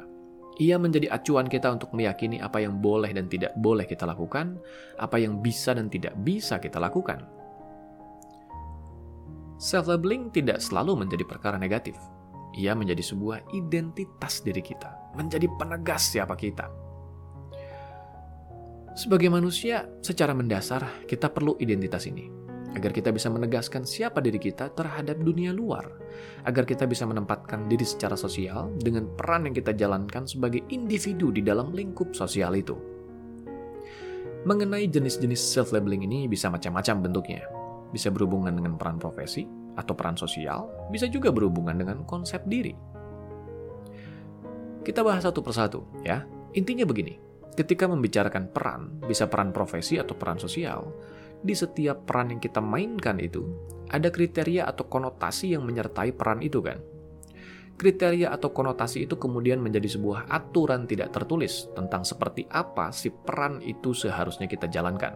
Ia 0.63 0.79
menjadi 0.79 1.11
acuan 1.11 1.51
kita 1.51 1.75
untuk 1.75 1.91
meyakini 1.91 2.39
apa 2.39 2.63
yang 2.63 2.79
boleh 2.79 3.11
dan 3.11 3.27
tidak 3.27 3.51
boleh 3.59 3.83
kita 3.83 4.07
lakukan, 4.07 4.55
apa 5.03 5.19
yang 5.19 5.43
bisa 5.43 5.75
dan 5.75 5.91
tidak 5.91 6.15
bisa 6.23 6.63
kita 6.63 6.79
lakukan. 6.79 7.27
Self-labeling 9.59 10.31
tidak 10.31 10.63
selalu 10.63 11.03
menjadi 11.03 11.27
perkara 11.27 11.59
negatif. 11.59 11.99
Ia 12.55 12.79
menjadi 12.79 13.03
sebuah 13.03 13.43
identitas 13.59 14.39
diri 14.47 14.63
kita, 14.63 15.19
menjadi 15.19 15.51
penegas 15.59 16.15
siapa 16.15 16.39
kita. 16.39 16.88
Sebagai 18.99 19.31
manusia, 19.31 19.87
secara 20.03 20.35
mendasar 20.35 21.07
kita 21.07 21.31
perlu 21.31 21.55
identitas 21.63 22.11
ini 22.11 22.27
agar 22.75 22.91
kita 22.91 23.15
bisa 23.15 23.31
menegaskan 23.31 23.87
siapa 23.87 24.19
diri 24.19 24.43
kita 24.43 24.75
terhadap 24.75 25.23
dunia 25.23 25.55
luar, 25.55 25.87
agar 26.43 26.67
kita 26.67 26.83
bisa 26.83 27.07
menempatkan 27.07 27.71
diri 27.71 27.87
secara 27.87 28.19
sosial 28.19 28.75
dengan 28.75 29.07
peran 29.15 29.47
yang 29.47 29.55
kita 29.55 29.71
jalankan 29.71 30.27
sebagai 30.27 30.67
individu 30.75 31.31
di 31.31 31.47
dalam 31.47 31.71
lingkup 31.71 32.11
sosial 32.11 32.59
itu. 32.59 32.75
Mengenai 34.43 34.91
jenis-jenis 34.91 35.39
self-labeling 35.39 36.03
ini 36.03 36.27
bisa 36.27 36.51
macam-macam 36.51 37.07
bentuknya. 37.07 37.47
Bisa 37.95 38.11
berhubungan 38.11 38.51
dengan 38.51 38.75
peran 38.75 38.99
profesi 38.99 39.47
atau 39.79 39.95
peran 39.95 40.19
sosial, 40.19 40.91
bisa 40.91 41.07
juga 41.07 41.31
berhubungan 41.31 41.79
dengan 41.79 42.03
konsep 42.03 42.43
diri. 42.51 42.75
Kita 44.83 45.07
bahas 45.07 45.23
satu 45.23 45.39
persatu, 45.39 45.87
ya. 46.03 46.27
Intinya 46.59 46.83
begini, 46.83 47.28
ketika 47.59 47.91
membicarakan 47.91 48.55
peran, 48.55 49.03
bisa 49.03 49.27
peran 49.27 49.51
profesi 49.51 49.99
atau 49.99 50.15
peran 50.15 50.39
sosial, 50.39 50.95
di 51.43 51.59
setiap 51.59 52.07
peran 52.07 52.31
yang 52.31 52.39
kita 52.39 52.63
mainkan 52.63 53.19
itu, 53.19 53.43
ada 53.91 54.15
kriteria 54.15 54.63
atau 54.71 54.87
konotasi 54.87 55.59
yang 55.59 55.67
menyertai 55.67 56.15
peran 56.15 56.39
itu 56.39 56.63
kan. 56.63 56.79
Kriteria 57.79 58.35
atau 58.35 58.51
konotasi 58.51 59.07
itu 59.07 59.19
kemudian 59.19 59.63
menjadi 59.63 59.87
sebuah 59.87 60.31
aturan 60.31 60.87
tidak 60.87 61.15
tertulis 61.15 61.71
tentang 61.75 62.03
seperti 62.03 62.47
apa 62.51 62.91
si 62.91 63.11
peran 63.11 63.63
itu 63.63 63.95
seharusnya 63.95 64.51
kita 64.51 64.67
jalankan. 64.67 65.15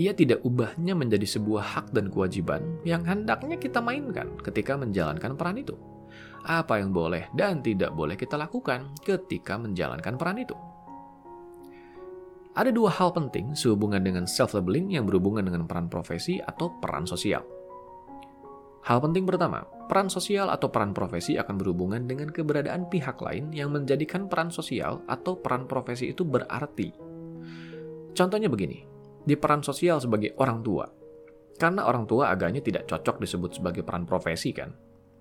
Ia 0.00 0.16
tidak 0.16 0.40
ubahnya 0.48 0.96
menjadi 0.96 1.28
sebuah 1.28 1.64
hak 1.76 1.86
dan 1.92 2.08
kewajiban 2.08 2.80
yang 2.88 3.04
hendaknya 3.04 3.60
kita 3.60 3.84
mainkan 3.84 4.32
ketika 4.40 4.80
menjalankan 4.80 5.36
peran 5.36 5.60
itu. 5.60 5.76
Apa 6.40 6.80
yang 6.80 6.88
boleh 6.88 7.28
dan 7.36 7.60
tidak 7.60 7.92
boleh 7.92 8.16
kita 8.16 8.40
lakukan 8.40 8.96
ketika 9.04 9.60
menjalankan 9.60 10.16
peran 10.16 10.40
itu. 10.40 10.56
Ada 12.50 12.74
dua 12.74 12.90
hal 12.90 13.14
penting 13.14 13.54
sehubungan 13.54 14.02
dengan 14.02 14.26
self-labeling 14.26 14.90
yang 14.90 15.06
berhubungan 15.06 15.46
dengan 15.46 15.70
peran 15.70 15.86
profesi 15.86 16.42
atau 16.42 16.74
peran 16.82 17.06
sosial. 17.06 17.46
Hal 18.82 18.98
penting 18.98 19.22
pertama, 19.22 19.62
peran 19.86 20.10
sosial 20.10 20.50
atau 20.50 20.66
peran 20.66 20.90
profesi 20.90 21.38
akan 21.38 21.54
berhubungan 21.54 22.10
dengan 22.10 22.26
keberadaan 22.34 22.90
pihak 22.90 23.22
lain 23.22 23.54
yang 23.54 23.70
menjadikan 23.70 24.26
peran 24.26 24.50
sosial 24.50 24.98
atau 25.06 25.38
peran 25.38 25.70
profesi 25.70 26.10
itu 26.10 26.26
berarti. 26.26 26.90
Contohnya 28.18 28.50
begini, 28.50 28.82
di 29.22 29.38
peran 29.38 29.62
sosial 29.62 30.02
sebagai 30.02 30.34
orang 30.42 30.58
tua. 30.66 30.90
Karena 31.54 31.86
orang 31.86 32.02
tua 32.10 32.34
agaknya 32.34 32.66
tidak 32.66 32.90
cocok 32.90 33.22
disebut 33.22 33.62
sebagai 33.62 33.86
peran 33.86 34.02
profesi 34.02 34.50
kan. 34.50 34.74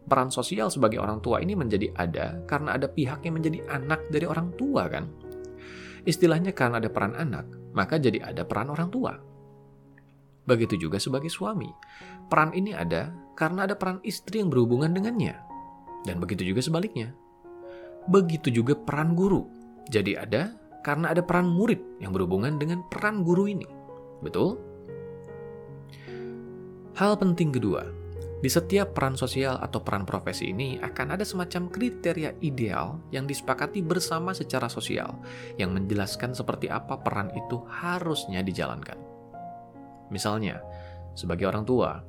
Peran 0.09 0.33
sosial 0.33 0.74
sebagai 0.74 0.98
orang 0.98 1.21
tua 1.21 1.38
ini 1.45 1.53
menjadi 1.53 1.93
ada 1.93 2.41
karena 2.50 2.74
ada 2.74 2.89
pihak 2.89 3.21
yang 3.21 3.38
menjadi 3.38 3.62
anak 3.69 4.09
dari 4.09 4.25
orang 4.25 4.50
tua 4.57 4.89
kan 4.89 5.28
Istilahnya 6.08 6.56
karena 6.56 6.79
ada 6.79 6.89
peran 6.91 7.15
anak, 7.15 7.48
maka 7.75 8.00
jadi 8.00 8.24
ada 8.24 8.44
peran 8.48 8.72
orang 8.72 8.89
tua. 8.91 9.13
Begitu 10.48 10.88
juga 10.89 10.98
sebagai 10.98 11.29
suami. 11.29 11.70
Peran 12.32 12.56
ini 12.58 12.74
ada 12.74 13.13
karena 13.38 13.70
ada 13.70 13.75
peran 13.77 14.01
istri 14.01 14.41
yang 14.41 14.50
berhubungan 14.50 14.96
dengannya. 14.96 15.38
Dan 16.08 16.18
begitu 16.18 16.48
juga 16.48 16.63
sebaliknya. 16.63 17.13
Begitu 18.10 18.50
juga 18.50 18.74
peran 18.74 19.13
guru. 19.13 19.46
Jadi 19.91 20.15
ada 20.18 20.56
karena 20.82 21.12
ada 21.12 21.22
peran 21.22 21.51
murid 21.51 22.01
yang 22.01 22.15
berhubungan 22.15 22.56
dengan 22.58 22.82
peran 22.88 23.22
guru 23.22 23.51
ini. 23.51 23.68
Betul? 24.24 24.58
Hal 26.98 27.15
penting 27.15 27.56
kedua, 27.56 27.88
di 28.39 28.48
setiap 28.48 28.96
peran 28.96 29.19
sosial 29.19 29.60
atau 29.60 29.84
peran 29.84 30.08
profesi 30.08 30.55
ini 30.55 30.79
akan 30.79 31.19
ada 31.19 31.27
semacam 31.27 31.67
kriteria 31.67 32.39
ideal 32.39 33.03
yang 33.12 33.27
disepakati 33.27 33.84
bersama 33.84 34.31
secara 34.31 34.72
sosial 34.72 35.19
yang 35.60 35.75
menjelaskan 35.75 36.31
seperti 36.31 36.72
apa 36.72 36.96
peran 37.03 37.27
itu 37.36 37.60
harusnya 37.67 38.39
dijalankan. 38.39 38.96
Misalnya, 40.08 40.63
sebagai 41.19 41.51
orang 41.51 41.67
tua, 41.67 42.00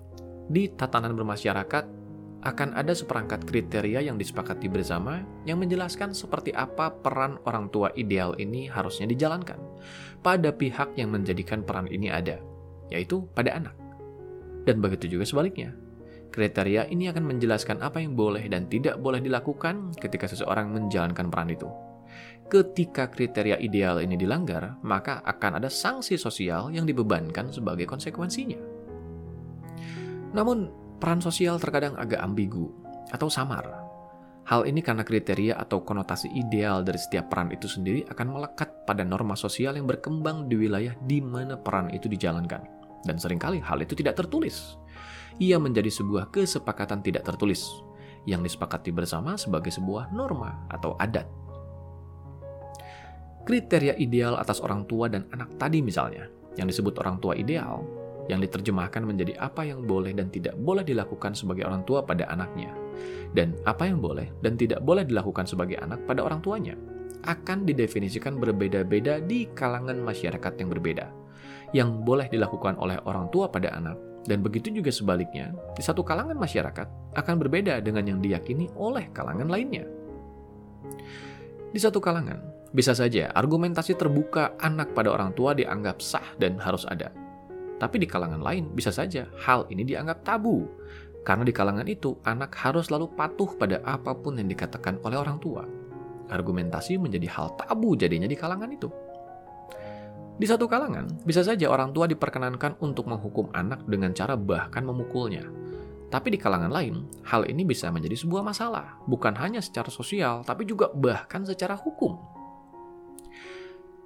di 0.47 0.71
tatanan 0.71 1.19
bermasyarakat 1.19 1.99
akan 2.41 2.73
ada 2.73 2.97
seperangkat 2.97 3.45
kriteria 3.45 4.01
yang 4.01 4.17
disepakati 4.17 4.71
bersama 4.73 5.21
yang 5.45 5.61
menjelaskan 5.61 6.17
seperti 6.17 6.57
apa 6.57 6.89
peran 6.89 7.37
orang 7.45 7.69
tua 7.69 7.93
ideal 7.99 8.33
ini 8.41 8.65
harusnya 8.65 9.05
dijalankan 9.05 9.61
pada 10.25 10.49
pihak 10.49 10.97
yang 10.97 11.13
menjadikan 11.13 11.61
peran 11.61 11.91
ini 11.91 12.09
ada, 12.09 12.41
yaitu 12.89 13.29
pada 13.37 13.53
anak. 13.53 13.77
Dan 14.65 14.81
begitu 14.81 15.19
juga 15.19 15.29
sebaliknya, 15.29 15.77
Kriteria 16.31 16.87
ini 16.87 17.11
akan 17.11 17.27
menjelaskan 17.27 17.83
apa 17.83 17.99
yang 17.99 18.15
boleh 18.15 18.47
dan 18.47 18.71
tidak 18.71 19.03
boleh 19.03 19.19
dilakukan 19.19 19.91
ketika 19.99 20.31
seseorang 20.31 20.71
menjalankan 20.71 21.27
peran 21.27 21.51
itu. 21.51 21.67
Ketika 22.47 23.11
kriteria 23.11 23.59
ideal 23.59 24.03
ini 24.03 24.15
dilanggar, 24.15 24.79
maka 24.83 25.23
akan 25.27 25.63
ada 25.63 25.67
sanksi 25.71 26.15
sosial 26.15 26.71
yang 26.71 26.87
dibebankan 26.87 27.51
sebagai 27.51 27.87
konsekuensinya. 27.87 28.59
Namun, 30.35 30.71
peran 31.03 31.19
sosial 31.19 31.59
terkadang 31.59 31.99
agak 31.99 32.23
ambigu 32.23 32.71
atau 33.11 33.27
samar. 33.27 33.67
Hal 34.47 34.67
ini 34.67 34.83
karena 34.83 35.07
kriteria 35.07 35.59
atau 35.59 35.83
konotasi 35.83 36.31
ideal 36.35 36.83
dari 36.83 36.99
setiap 36.99 37.31
peran 37.31 37.55
itu 37.55 37.71
sendiri 37.71 38.07
akan 38.11 38.27
melekat 38.35 38.83
pada 38.83 39.07
norma 39.07 39.39
sosial 39.39 39.79
yang 39.79 39.87
berkembang 39.87 40.51
di 40.51 40.59
wilayah 40.59 40.95
di 41.07 41.23
mana 41.23 41.55
peran 41.55 41.91
itu 41.95 42.11
dijalankan. 42.11 42.63
Dan 43.07 43.15
sering 43.19 43.39
kali 43.39 43.63
hal 43.63 43.79
itu 43.79 43.95
tidak 43.95 44.19
tertulis 44.19 44.75
ia 45.41 45.57
menjadi 45.57 45.89
sebuah 45.89 46.29
kesepakatan 46.29 47.01
tidak 47.01 47.25
tertulis 47.25 47.65
yang 48.29 48.45
disepakati 48.45 48.93
bersama 48.93 49.41
sebagai 49.41 49.73
sebuah 49.73 50.13
norma 50.13 50.69
atau 50.69 50.93
adat. 51.01 51.25
Kriteria 53.49 53.97
ideal 53.97 54.37
atas 54.37 54.61
orang 54.61 54.85
tua 54.85 55.09
dan 55.09 55.25
anak 55.33 55.57
tadi 55.57 55.81
misalnya, 55.81 56.29
yang 56.61 56.69
disebut 56.69 57.01
orang 57.01 57.17
tua 57.25 57.33
ideal, 57.33 57.81
yang 58.29 58.39
diterjemahkan 58.45 59.01
menjadi 59.01 59.41
apa 59.41 59.65
yang 59.65 59.89
boleh 59.89 60.13
dan 60.13 60.29
tidak 60.29 60.55
boleh 60.61 60.85
dilakukan 60.85 61.33
sebagai 61.33 61.65
orang 61.65 61.83
tua 61.89 62.05
pada 62.05 62.29
anaknya, 62.29 62.77
dan 63.33 63.57
apa 63.65 63.89
yang 63.89 63.99
boleh 63.99 64.29
dan 64.45 64.61
tidak 64.61 64.85
boleh 64.85 65.09
dilakukan 65.09 65.49
sebagai 65.49 65.81
anak 65.81 66.05
pada 66.05 66.21
orang 66.21 66.45
tuanya, 66.45 66.77
akan 67.25 67.65
didefinisikan 67.65 68.37
berbeda-beda 68.37 69.25
di 69.25 69.49
kalangan 69.57 69.97
masyarakat 70.05 70.53
yang 70.61 70.69
berbeda. 70.69 71.09
Yang 71.73 72.03
boleh 72.05 72.27
dilakukan 72.29 72.77
oleh 72.77 73.01
orang 73.09 73.33
tua 73.33 73.49
pada 73.49 73.73
anak 73.73 74.10
dan 74.29 74.45
begitu 74.45 74.69
juga 74.69 74.93
sebaliknya, 74.93 75.57
di 75.73 75.81
satu 75.81 76.05
kalangan 76.05 76.37
masyarakat 76.37 77.17
akan 77.17 77.35
berbeda 77.41 77.81
dengan 77.81 78.05
yang 78.05 78.21
diyakini 78.21 78.69
oleh 78.77 79.09
kalangan 79.17 79.49
lainnya. 79.49 79.89
Di 81.71 81.81
satu 81.81 82.03
kalangan, 82.03 82.43
bisa 82.71 82.93
saja 82.93 83.33
argumentasi 83.33 83.97
terbuka 83.97 84.55
anak 84.61 84.93
pada 84.93 85.11
orang 85.15 85.33
tua 85.33 85.57
dianggap 85.57 85.99
sah 85.99 86.27
dan 86.37 86.61
harus 86.61 86.85
ada. 86.85 87.11
Tapi 87.81 87.97
di 87.97 88.07
kalangan 88.07 88.45
lain, 88.45 88.69
bisa 88.77 88.93
saja 88.93 89.25
hal 89.41 89.65
ini 89.73 89.89
dianggap 89.89 90.21
tabu. 90.21 90.69
Karena 91.25 91.49
di 91.49 91.53
kalangan 91.57 91.89
itu, 91.89 92.21
anak 92.29 92.53
harus 92.61 92.93
selalu 92.93 93.09
patuh 93.17 93.57
pada 93.57 93.81
apa 93.89 94.13
pun 94.13 94.37
yang 94.37 94.53
dikatakan 94.53 95.01
oleh 95.01 95.17
orang 95.17 95.41
tua. 95.41 95.65
Argumentasi 96.29 97.01
menjadi 97.01 97.27
hal 97.33 97.57
tabu 97.57 97.97
jadinya 97.97 98.29
di 98.29 98.37
kalangan 98.37 98.69
itu. 98.69 98.93
Di 100.37 100.47
satu 100.47 100.69
kalangan, 100.69 101.25
bisa 101.25 101.41
saja 101.41 101.67
orang 101.73 101.91
tua 101.97 102.05
diperkenankan 102.07 102.79
untuk 102.85 103.09
menghukum 103.09 103.49
anak 103.57 103.83
dengan 103.89 104.13
cara 104.13 104.37
bahkan 104.37 104.85
memukulnya. 104.85 105.49
Tapi 106.11 106.35
di 106.35 106.39
kalangan 106.43 106.75
lain, 106.75 107.07
hal 107.23 107.47
ini 107.47 107.63
bisa 107.63 107.87
menjadi 107.95 108.19
sebuah 108.19 108.43
masalah, 108.43 108.99
bukan 109.07 109.31
hanya 109.39 109.63
secara 109.63 109.89
sosial, 109.95 110.43
tapi 110.43 110.67
juga 110.67 110.91
bahkan 110.91 111.47
secara 111.47 111.79
hukum. 111.79 112.19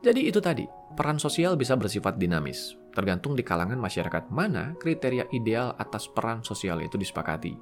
Jadi 0.04 0.28
itu 0.28 0.37
tadi, 0.37 0.69
peran 0.93 1.16
sosial 1.16 1.57
bisa 1.57 1.73
bersifat 1.81 2.21
dinamis, 2.21 2.76
tergantung 2.93 3.33
di 3.33 3.40
kalangan 3.40 3.81
masyarakat 3.81 4.28
mana 4.28 4.76
kriteria 4.76 5.33
ideal 5.33 5.73
atas 5.81 6.12
peran 6.12 6.45
sosial 6.45 6.85
itu 6.85 7.00
disepakati. 7.00 7.57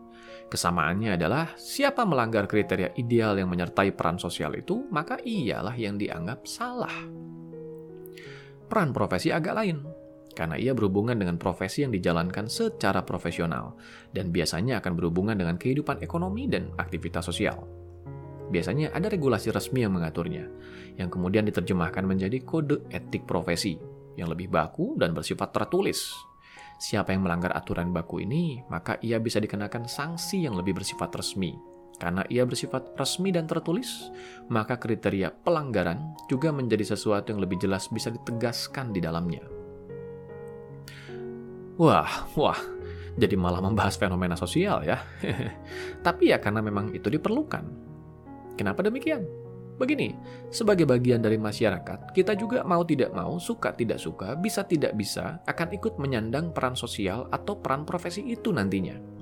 Kesamaannya 0.51 1.15
adalah 1.15 1.55
siapa 1.55 2.03
melanggar 2.03 2.51
kriteria 2.51 2.99
ideal 2.99 3.39
yang 3.39 3.47
menyertai 3.47 3.95
peran 3.95 4.19
sosial 4.19 4.59
itu, 4.59 4.91
maka 4.91 5.23
ialah 5.23 5.79
yang 5.79 5.95
dianggap 5.95 6.43
salah. 6.51 6.93
Peran 8.73 8.97
profesi 8.97 9.29
agak 9.29 9.53
lain, 9.53 9.85
karena 10.33 10.57
ia 10.57 10.73
berhubungan 10.73 11.13
dengan 11.13 11.37
profesi 11.37 11.85
yang 11.85 11.93
dijalankan 11.93 12.49
secara 12.49 13.05
profesional 13.05 13.77
dan 14.17 14.33
biasanya 14.33 14.81
akan 14.81 14.97
berhubungan 14.97 15.37
dengan 15.37 15.61
kehidupan 15.61 16.01
ekonomi 16.01 16.49
dan 16.49 16.73
aktivitas 16.81 17.29
sosial. 17.29 17.69
Biasanya 18.49 18.97
ada 18.97 19.13
regulasi 19.13 19.53
resmi 19.53 19.85
yang 19.85 19.93
mengaturnya, 19.93 20.49
yang 20.97 21.13
kemudian 21.13 21.45
diterjemahkan 21.45 22.01
menjadi 22.01 22.41
kode 22.49 22.89
etik 22.89 23.29
profesi 23.29 23.77
yang 24.17 24.33
lebih 24.33 24.49
baku 24.49 24.97
dan 24.97 25.13
bersifat 25.13 25.53
tertulis. 25.53 26.09
Siapa 26.81 27.13
yang 27.13 27.29
melanggar 27.29 27.53
aturan 27.53 27.93
baku 27.93 28.25
ini, 28.25 28.65
maka 28.73 28.97
ia 29.05 29.21
bisa 29.21 29.37
dikenakan 29.37 29.85
sanksi 29.85 30.49
yang 30.49 30.57
lebih 30.57 30.81
bersifat 30.81 31.13
resmi. 31.13 31.72
Karena 32.03 32.27
ia 32.27 32.43
bersifat 32.43 32.99
resmi 32.99 33.31
dan 33.31 33.47
tertulis, 33.47 34.11
maka 34.51 34.75
kriteria 34.75 35.31
pelanggaran 35.47 36.19
juga 36.27 36.51
menjadi 36.51 36.99
sesuatu 36.99 37.31
yang 37.31 37.39
lebih 37.39 37.63
jelas 37.63 37.87
bisa 37.87 38.11
ditegaskan 38.11 38.91
di 38.91 38.99
dalamnya. 38.99 39.47
Wah, 41.79 42.27
wah, 42.35 42.59
jadi 43.15 43.39
malah 43.39 43.63
membahas 43.63 43.95
fenomena 43.95 44.35
sosial 44.35 44.83
ya. 44.83 44.99
Tapi 46.07 46.35
ya 46.35 46.43
karena 46.43 46.59
memang 46.59 46.91
itu 46.91 47.07
diperlukan. 47.07 47.71
Kenapa 48.59 48.83
demikian? 48.83 49.23
Begini, 49.79 50.19
sebagai 50.51 50.85
bagian 50.85 51.23
dari 51.23 51.39
masyarakat, 51.39 52.11
kita 52.19 52.35
juga 52.35 52.67
mau 52.67 52.83
tidak 52.83 53.15
mau, 53.15 53.39
suka 53.39 53.79
tidak 53.79 54.03
suka, 54.03 54.35
bisa 54.35 54.67
tidak 54.67 54.99
bisa, 54.99 55.39
akan 55.47 55.71
ikut 55.71 56.03
menyandang 56.03 56.51
peran 56.51 56.75
sosial 56.75 57.31
atau 57.31 57.63
peran 57.63 57.87
profesi 57.87 58.27
itu 58.27 58.51
nantinya. 58.51 59.22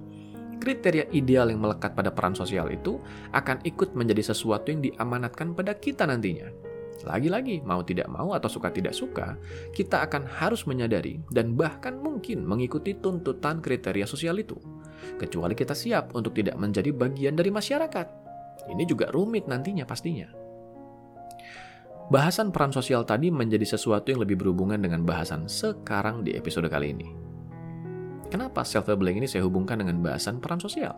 Kriteria 0.60 1.08
ideal 1.16 1.48
yang 1.48 1.64
melekat 1.64 1.96
pada 1.96 2.12
peran 2.12 2.36
sosial 2.36 2.68
itu 2.68 3.00
akan 3.32 3.64
ikut 3.64 3.96
menjadi 3.96 4.30
sesuatu 4.30 4.68
yang 4.68 4.84
diamanatkan 4.84 5.56
pada 5.56 5.72
kita 5.72 6.04
nantinya. 6.04 6.52
Lagi-lagi, 7.00 7.64
mau 7.64 7.80
tidak 7.80 8.12
mau 8.12 8.36
atau 8.36 8.52
suka 8.52 8.68
tidak 8.68 8.92
suka, 8.92 9.40
kita 9.72 10.04
akan 10.04 10.28
harus 10.28 10.68
menyadari 10.68 11.16
dan 11.32 11.56
bahkan 11.56 11.96
mungkin 11.96 12.44
mengikuti 12.44 12.92
tuntutan 12.92 13.64
kriteria 13.64 14.04
sosial 14.04 14.36
itu. 14.36 14.60
Kecuali 15.16 15.56
kita 15.56 15.72
siap 15.72 16.12
untuk 16.12 16.36
tidak 16.36 16.60
menjadi 16.60 16.92
bagian 16.92 17.40
dari 17.40 17.48
masyarakat. 17.48 18.06
Ini 18.68 18.84
juga 18.84 19.08
rumit 19.08 19.48
nantinya 19.48 19.88
pastinya. 19.88 20.28
Bahasan 22.10 22.52
peran 22.52 22.74
sosial 22.74 23.06
tadi 23.06 23.32
menjadi 23.32 23.64
sesuatu 23.64 24.12
yang 24.12 24.20
lebih 24.20 24.36
berhubungan 24.36 24.82
dengan 24.82 25.06
bahasan 25.06 25.48
sekarang 25.48 26.20
di 26.26 26.36
episode 26.36 26.68
kali 26.68 26.92
ini. 26.92 27.29
Kenapa 28.30 28.62
self-labeling 28.62 29.20
ini 29.20 29.26
saya 29.26 29.42
hubungkan 29.44 29.82
dengan 29.82 29.98
bahasan 29.98 30.38
peran 30.38 30.62
sosial? 30.62 30.94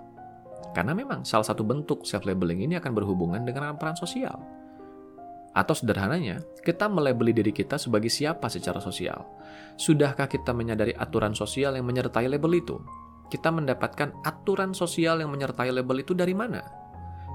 Karena 0.77 0.93
memang 0.93 1.25
salah 1.25 1.49
satu 1.49 1.65
bentuk 1.65 2.05
self-labeling 2.05 2.65
ini 2.69 2.75
akan 2.77 2.93
berhubungan 2.93 3.43
dengan 3.45 3.73
peran 3.77 3.97
sosial 3.97 4.63
atau 5.53 5.77
sederhananya, 5.77 6.41
kita 6.65 6.89
melebeli 6.89 7.37
diri 7.37 7.53
kita 7.53 7.77
sebagai 7.77 8.09
siapa 8.09 8.49
secara 8.49 8.81
sosial. 8.81 9.21
Sudahkah 9.77 10.25
kita 10.25 10.57
menyadari 10.57 10.97
aturan 10.97 11.37
sosial 11.37 11.77
yang 11.77 11.85
menyertai 11.85 12.25
label 12.25 12.57
itu? 12.57 12.77
Kita 13.29 13.53
mendapatkan 13.53 14.25
aturan 14.25 14.73
sosial 14.73 15.21
yang 15.21 15.29
menyertai 15.29 15.69
label 15.69 16.01
itu 16.01 16.17
dari 16.17 16.33
mana? 16.33 16.65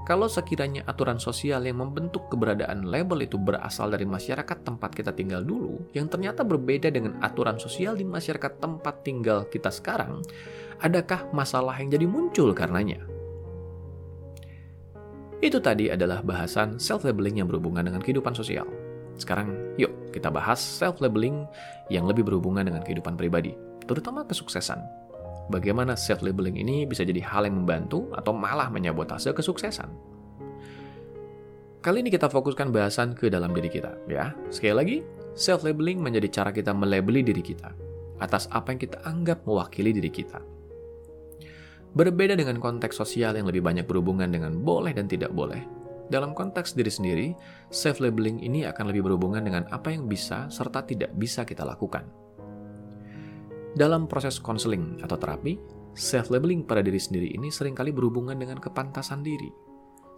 Kalau 0.06 0.30
sekiranya 0.30 0.86
aturan 0.86 1.18
sosial 1.20 1.66
yang 1.66 1.82
membentuk 1.82 2.30
keberadaan 2.32 2.86
label 2.86 3.24
itu 3.24 3.36
berasal 3.36 3.92
dari 3.92 4.08
masyarakat 4.08 4.64
tempat 4.64 4.90
kita 4.94 5.12
tinggal 5.12 5.44
dulu, 5.44 5.90
yang 5.92 6.08
ternyata 6.08 6.46
berbeda 6.46 6.88
dengan 6.88 7.20
aturan 7.20 7.60
sosial 7.60 7.98
di 7.98 8.06
masyarakat 8.08 8.62
tempat 8.62 9.04
tinggal 9.04 9.44
kita 9.50 9.68
sekarang, 9.68 10.24
adakah 10.80 11.28
masalah 11.34 11.76
yang 11.82 11.92
jadi 11.92 12.06
muncul 12.08 12.54
karenanya? 12.56 13.04
Itu 15.38 15.62
tadi 15.62 15.86
adalah 15.86 16.18
bahasan 16.24 16.82
self-labeling 16.82 17.38
yang 17.38 17.46
berhubungan 17.46 17.86
dengan 17.86 18.02
kehidupan 18.02 18.34
sosial. 18.34 18.66
Sekarang, 19.14 19.54
yuk 19.78 20.10
kita 20.10 20.34
bahas 20.34 20.58
self-labeling 20.58 21.46
yang 21.90 22.10
lebih 22.10 22.26
berhubungan 22.26 22.66
dengan 22.66 22.82
kehidupan 22.82 23.14
pribadi, 23.14 23.54
terutama 23.86 24.26
kesuksesan. 24.26 24.97
Bagaimana 25.48 25.96
self-labeling 25.96 26.60
ini 26.60 26.84
bisa 26.84 27.08
jadi 27.08 27.24
hal 27.24 27.48
yang 27.48 27.64
membantu 27.64 28.12
atau 28.12 28.36
malah 28.36 28.68
menyabotase 28.68 29.32
kesuksesan. 29.32 29.88
Kali 31.80 32.04
ini 32.04 32.12
kita 32.12 32.28
fokuskan 32.28 32.68
bahasan 32.68 33.16
ke 33.16 33.32
dalam 33.32 33.56
diri 33.56 33.72
kita, 33.72 33.96
ya. 34.12 34.36
Sekali 34.52 34.74
lagi, 34.76 34.96
self-labeling 35.32 36.04
menjadi 36.04 36.28
cara 36.28 36.50
kita 36.52 36.76
melabeli 36.76 37.24
diri 37.24 37.40
kita 37.40 37.72
atas 38.18 38.50
apa 38.50 38.74
yang 38.74 38.80
kita 38.82 38.98
anggap 39.08 39.46
mewakili 39.46 39.94
diri 39.94 40.10
kita. 40.10 40.42
Berbeda 41.96 42.36
dengan 42.36 42.60
konteks 42.60 43.00
sosial 43.00 43.40
yang 43.40 43.48
lebih 43.48 43.64
banyak 43.64 43.88
berhubungan 43.88 44.28
dengan 44.28 44.60
boleh 44.60 44.92
dan 44.92 45.08
tidak 45.08 45.32
boleh. 45.32 45.64
Dalam 46.12 46.36
konteks 46.36 46.76
diri 46.76 46.92
sendiri, 46.92 47.26
self-labeling 47.72 48.44
ini 48.44 48.68
akan 48.68 48.92
lebih 48.92 49.08
berhubungan 49.08 49.40
dengan 49.44 49.64
apa 49.72 49.92
yang 49.92 50.04
bisa 50.04 50.48
serta 50.52 50.84
tidak 50.84 51.12
bisa 51.16 51.48
kita 51.48 51.64
lakukan. 51.64 52.27
Dalam 53.76 54.08
proses 54.08 54.40
konseling 54.40 54.96
atau 55.04 55.20
terapi, 55.20 55.60
self-labeling 55.92 56.64
pada 56.64 56.80
diri 56.80 56.96
sendiri 56.96 57.36
ini 57.36 57.52
sering 57.52 57.76
kali 57.76 57.92
berhubungan 57.92 58.38
dengan 58.38 58.56
kepantasan 58.56 59.20
diri. 59.20 59.52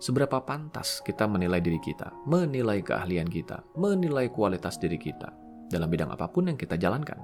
Seberapa 0.01 0.41
pantas 0.47 1.03
kita 1.03 1.27
menilai 1.27 1.59
diri 1.59 1.83
kita, 1.83 2.15
menilai 2.25 2.81
keahlian 2.81 3.27
kita, 3.27 3.61
menilai 3.75 4.31
kualitas 4.33 4.79
diri 4.79 4.97
kita 4.97 5.35
dalam 5.69 5.91
bidang 5.91 6.15
apa 6.15 6.31
pun 6.31 6.49
yang 6.49 6.57
kita 6.57 6.79
jalankan. 6.79 7.19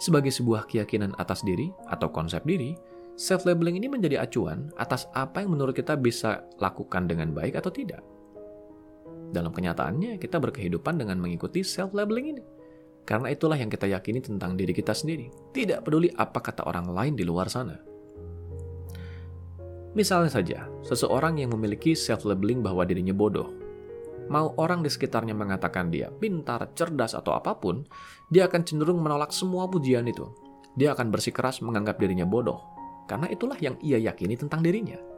Sebagai 0.00 0.32
sebuah 0.32 0.64
keyakinan 0.64 1.12
atas 1.20 1.44
diri 1.44 1.68
atau 1.90 2.08
konsep 2.08 2.40
diri, 2.48 2.72
self-labeling 3.20 3.84
ini 3.84 3.92
menjadi 3.92 4.24
acuan 4.24 4.72
atas 4.80 5.10
apa 5.12 5.44
yang 5.44 5.52
menurut 5.52 5.76
kita 5.76 5.92
bisa 5.98 6.46
lakukan 6.56 7.04
dengan 7.04 7.36
baik 7.36 7.58
atau 7.60 7.68
tidak. 7.68 8.00
Dalam 9.30 9.52
kenyataannya, 9.52 10.16
kita 10.16 10.40
berkehidupan 10.40 10.96
dengan 10.96 11.20
mengikuti 11.20 11.60
self-labeling 11.60 12.38
ini. 12.38 12.59
Karena 13.10 13.26
itulah 13.26 13.58
yang 13.58 13.66
kita 13.66 13.90
yakini 13.90 14.22
tentang 14.22 14.54
diri 14.54 14.70
kita 14.70 14.94
sendiri. 14.94 15.34
Tidak 15.50 15.82
peduli 15.82 16.14
apa 16.14 16.38
kata 16.38 16.62
orang 16.62 16.94
lain 16.94 17.18
di 17.18 17.26
luar 17.26 17.50
sana. 17.50 17.74
Misalnya 19.98 20.30
saja, 20.30 20.70
seseorang 20.86 21.42
yang 21.42 21.50
memiliki 21.50 21.98
self-labeling 21.98 22.62
bahwa 22.62 22.86
dirinya 22.86 23.10
bodoh, 23.10 23.50
mau 24.30 24.54
orang 24.54 24.86
di 24.86 24.90
sekitarnya 24.94 25.34
mengatakan 25.34 25.90
dia 25.90 26.14
pintar, 26.14 26.70
cerdas, 26.78 27.18
atau 27.18 27.34
apa 27.34 27.58
pun, 27.58 27.82
dia 28.30 28.46
akan 28.46 28.62
cenderung 28.62 29.02
menolak 29.02 29.34
semua 29.34 29.66
pujian 29.66 30.06
itu. 30.06 30.30
Dia 30.78 30.94
akan 30.94 31.10
bersikeras 31.10 31.58
menganggap 31.66 31.98
dirinya 31.98 32.22
bodoh, 32.22 32.62
karena 33.10 33.26
itulah 33.26 33.58
yang 33.58 33.74
ia 33.82 33.98
yakini 33.98 34.38
tentang 34.38 34.62
dirinya. 34.62 35.09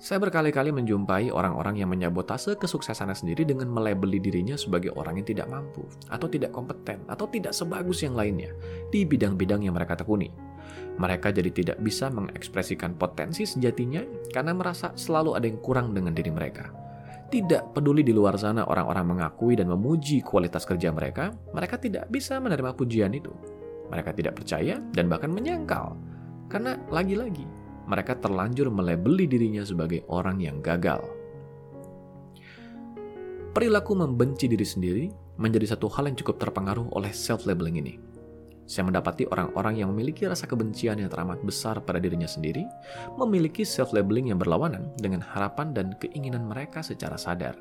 Saya 0.00 0.16
berkali-kali 0.16 0.72
menjumpai 0.72 1.28
orang-orang 1.28 1.76
yang 1.76 1.92
menyabotase 1.92 2.56
kesuksesannya 2.56 3.12
sendiri 3.12 3.44
dengan 3.44 3.68
melabeli 3.68 4.16
dirinya 4.16 4.56
sebagai 4.56 4.96
orang 4.96 5.20
yang 5.20 5.28
tidak 5.28 5.52
mampu, 5.52 5.84
atau 6.08 6.24
tidak 6.24 6.56
kompeten, 6.56 7.04
atau 7.04 7.28
tidak 7.28 7.52
sebagus 7.52 8.00
yang 8.00 8.16
lainnya 8.16 8.48
di 8.88 9.04
bidang-bidang 9.04 9.60
yang 9.60 9.76
mereka 9.76 10.00
tekuni. 10.00 10.32
Mereka 10.96 11.36
jadi 11.36 11.52
tidak 11.52 11.84
bisa 11.84 12.08
mengekspresikan 12.08 12.96
potensi 12.96 13.44
sejatinya 13.44 14.00
karena 14.32 14.56
merasa 14.56 14.96
selalu 14.96 15.36
ada 15.36 15.44
yang 15.44 15.60
kurang 15.60 15.92
dengan 15.92 16.16
diri 16.16 16.32
mereka. 16.32 16.72
Tidak 17.28 17.76
peduli 17.76 18.00
di 18.00 18.16
luar 18.16 18.40
sana 18.40 18.64
orang-orang 18.64 19.04
mengakui 19.04 19.52
dan 19.52 19.68
memuji 19.68 20.24
kualitas 20.24 20.64
kerja 20.64 20.96
mereka, 20.96 21.28
mereka 21.52 21.76
tidak 21.76 22.08
bisa 22.08 22.40
menerima 22.40 22.72
pujian 22.72 23.12
itu. 23.12 23.36
Mereka 23.92 24.16
tidak 24.16 24.40
percaya 24.40 24.80
dan 24.96 25.12
bahkan 25.12 25.28
menyangkal. 25.28 25.92
Karena 26.48 26.74
lagi-lagi, 26.88 27.59
mereka 27.90 28.14
terlanjur 28.14 28.70
melebeli 28.70 29.26
dirinya 29.26 29.66
sebagai 29.66 30.06
orang 30.06 30.38
yang 30.38 30.62
gagal. 30.62 31.02
Perilaku 33.50 33.98
membenci 33.98 34.46
diri 34.46 34.62
sendiri 34.62 35.04
menjadi 35.42 35.74
satu 35.74 35.90
hal 35.90 36.06
yang 36.06 36.14
cukup 36.14 36.38
terpengaruh 36.38 36.86
oleh 36.94 37.10
self-labeling 37.10 37.82
ini. 37.82 37.94
Saya 38.70 38.86
mendapati 38.86 39.26
orang-orang 39.26 39.82
yang 39.82 39.90
memiliki 39.90 40.30
rasa 40.30 40.46
kebencian 40.46 41.02
yang 41.02 41.10
teramat 41.10 41.42
besar 41.42 41.82
pada 41.82 41.98
dirinya 41.98 42.30
sendiri, 42.30 42.62
memiliki 43.18 43.66
self-labeling 43.66 44.30
yang 44.30 44.38
berlawanan 44.38 44.94
dengan 45.02 45.18
harapan 45.18 45.74
dan 45.74 45.98
keinginan 45.98 46.46
mereka 46.46 46.78
secara 46.78 47.18
sadar. 47.18 47.58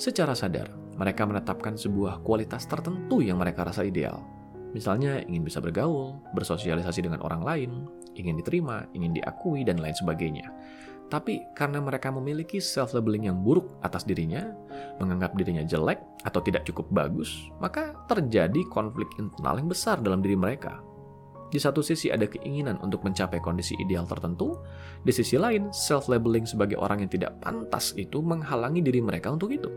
Secara 0.00 0.32
sadar, 0.32 0.72
mereka 0.96 1.28
menetapkan 1.28 1.76
sebuah 1.76 2.24
kualitas 2.24 2.64
tertentu 2.64 3.20
yang 3.20 3.36
mereka 3.36 3.68
rasa 3.68 3.84
ideal. 3.84 4.24
Misalnya 4.72 5.20
ingin 5.28 5.44
bisa 5.44 5.60
bergaul, 5.60 6.16
bersosialisasi 6.32 7.04
dengan 7.04 7.20
orang 7.20 7.44
lain, 7.44 7.70
ingin 8.16 8.38
diterima, 8.38 8.86
ingin 8.96 9.16
diakui, 9.16 9.64
dan 9.64 9.80
lain 9.80 9.96
sebagainya. 9.96 10.48
Tapi 11.12 11.44
karena 11.52 11.76
mereka 11.76 12.08
memiliki 12.08 12.56
self-labeling 12.56 13.28
yang 13.28 13.44
buruk 13.44 13.68
atas 13.84 14.08
dirinya, 14.08 14.48
menganggap 14.96 15.36
dirinya 15.36 15.60
jelek 15.60 16.00
atau 16.24 16.40
tidak 16.40 16.64
cukup 16.64 16.88
bagus, 16.88 17.52
maka 17.60 17.92
terjadi 18.08 18.64
konflik 18.72 19.12
internal 19.20 19.60
yang 19.60 19.68
besar 19.68 20.00
dalam 20.00 20.24
diri 20.24 20.40
mereka. 20.40 20.80
Di 21.52 21.60
satu 21.60 21.84
sisi 21.84 22.08
ada 22.08 22.24
keinginan 22.24 22.80
untuk 22.80 23.04
mencapai 23.04 23.36
kondisi 23.44 23.76
ideal 23.76 24.08
tertentu, 24.08 24.56
di 25.04 25.12
sisi 25.12 25.36
lain 25.36 25.68
self-labeling 25.68 26.48
sebagai 26.48 26.80
orang 26.80 27.04
yang 27.04 27.12
tidak 27.12 27.36
pantas 27.44 27.92
itu 28.00 28.24
menghalangi 28.24 28.80
diri 28.80 29.04
mereka 29.04 29.28
untuk 29.28 29.52
itu. 29.52 29.68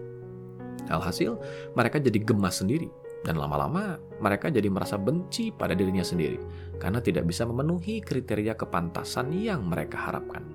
Alhasil, 0.88 1.36
mereka 1.76 2.00
jadi 2.00 2.16
gemas 2.24 2.64
sendiri, 2.64 2.88
dan 3.26 3.42
lama-lama 3.42 3.98
mereka 4.22 4.54
jadi 4.54 4.70
merasa 4.70 5.02
benci 5.02 5.50
pada 5.50 5.74
dirinya 5.74 6.06
sendiri 6.06 6.38
karena 6.78 7.02
tidak 7.02 7.26
bisa 7.26 7.42
memenuhi 7.50 8.00
kriteria 8.06 8.54
kepantasan 8.54 9.34
yang 9.34 9.66
mereka 9.66 9.98
harapkan. 9.98 10.46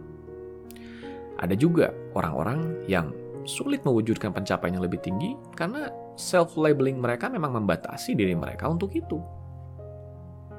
Ada 1.43 1.59
juga 1.59 1.91
orang-orang 2.15 2.87
yang 2.87 3.11
sulit 3.43 3.83
mewujudkan 3.83 4.31
pencapaian 4.31 4.79
yang 4.79 4.85
lebih 4.87 5.03
tinggi 5.03 5.35
karena 5.59 5.91
self-labeling 6.15 7.01
mereka 7.01 7.27
memang 7.27 7.59
membatasi 7.59 8.15
diri 8.15 8.39
mereka 8.39 8.71
untuk 8.71 8.95
itu. 8.95 9.19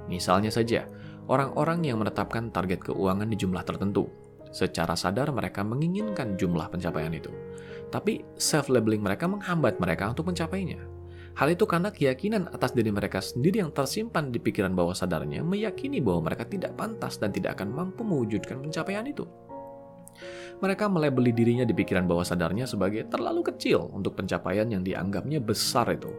Misalnya 0.10 0.52
saja, 0.52 0.90
orang-orang 1.32 1.86
yang 1.88 2.02
menetapkan 2.02 2.52
target 2.52 2.92
keuangan 2.92 3.30
di 3.30 3.38
jumlah 3.40 3.64
tertentu. 3.64 4.10
Secara 4.52 5.00
sadar 5.00 5.32
mereka 5.32 5.64
menginginkan 5.64 6.36
jumlah 6.36 6.68
pencapaian 6.68 7.14
itu. 7.16 7.32
Tapi 7.88 8.20
self-labeling 8.36 9.00
mereka 9.00 9.30
menghambat 9.32 9.80
mereka 9.80 10.12
untuk 10.12 10.28
mencapainya. 10.28 11.01
Hal 11.32 11.48
itu 11.48 11.64
karena 11.64 11.90
keyakinan 11.96 12.52
atas 12.52 12.76
diri 12.76 12.92
mereka 12.92 13.24
sendiri 13.24 13.64
yang 13.64 13.72
tersimpan 13.72 14.30
di 14.30 14.40
pikiran 14.44 14.76
bawah 14.76 14.92
sadarnya 14.92 15.40
meyakini 15.42 16.04
bahwa 16.04 16.28
mereka 16.28 16.44
tidak 16.44 16.76
pantas 16.76 17.16
dan 17.18 17.32
tidak 17.32 17.56
akan 17.56 17.72
mampu 17.72 18.04
mewujudkan 18.04 18.60
pencapaian 18.60 19.08
itu. 19.08 19.24
Mereka 20.62 20.92
melebeli 20.92 21.32
dirinya 21.34 21.66
di 21.66 21.74
pikiran 21.74 22.06
bawah 22.06 22.28
sadarnya 22.28 22.68
sebagai 22.68 23.08
terlalu 23.10 23.42
kecil 23.48 23.90
untuk 23.96 24.20
pencapaian 24.20 24.68
yang 24.68 24.84
dianggapnya 24.84 25.42
besar 25.42 25.90
itu. 25.90 26.12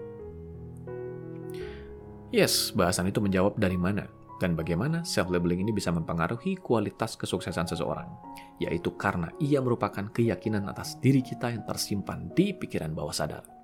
Yes, 2.32 2.72
bahasan 2.72 3.12
itu 3.12 3.20
menjawab 3.20 3.60
dari 3.60 3.76
mana 3.76 4.08
dan 4.42 4.58
bagaimana 4.58 5.06
self-labeling 5.06 5.62
ini 5.62 5.70
bisa 5.70 5.94
mempengaruhi 5.94 6.58
kualitas 6.58 7.14
kesuksesan 7.14 7.70
seseorang, 7.70 8.10
yaitu 8.58 8.90
karena 8.98 9.30
ia 9.38 9.62
merupakan 9.62 10.10
keyakinan 10.10 10.66
atas 10.66 10.98
diri 10.98 11.22
kita 11.22 11.54
yang 11.54 11.62
tersimpan 11.62 12.26
di 12.34 12.50
pikiran 12.50 12.90
bawah 12.90 13.14
sadar. 13.14 13.61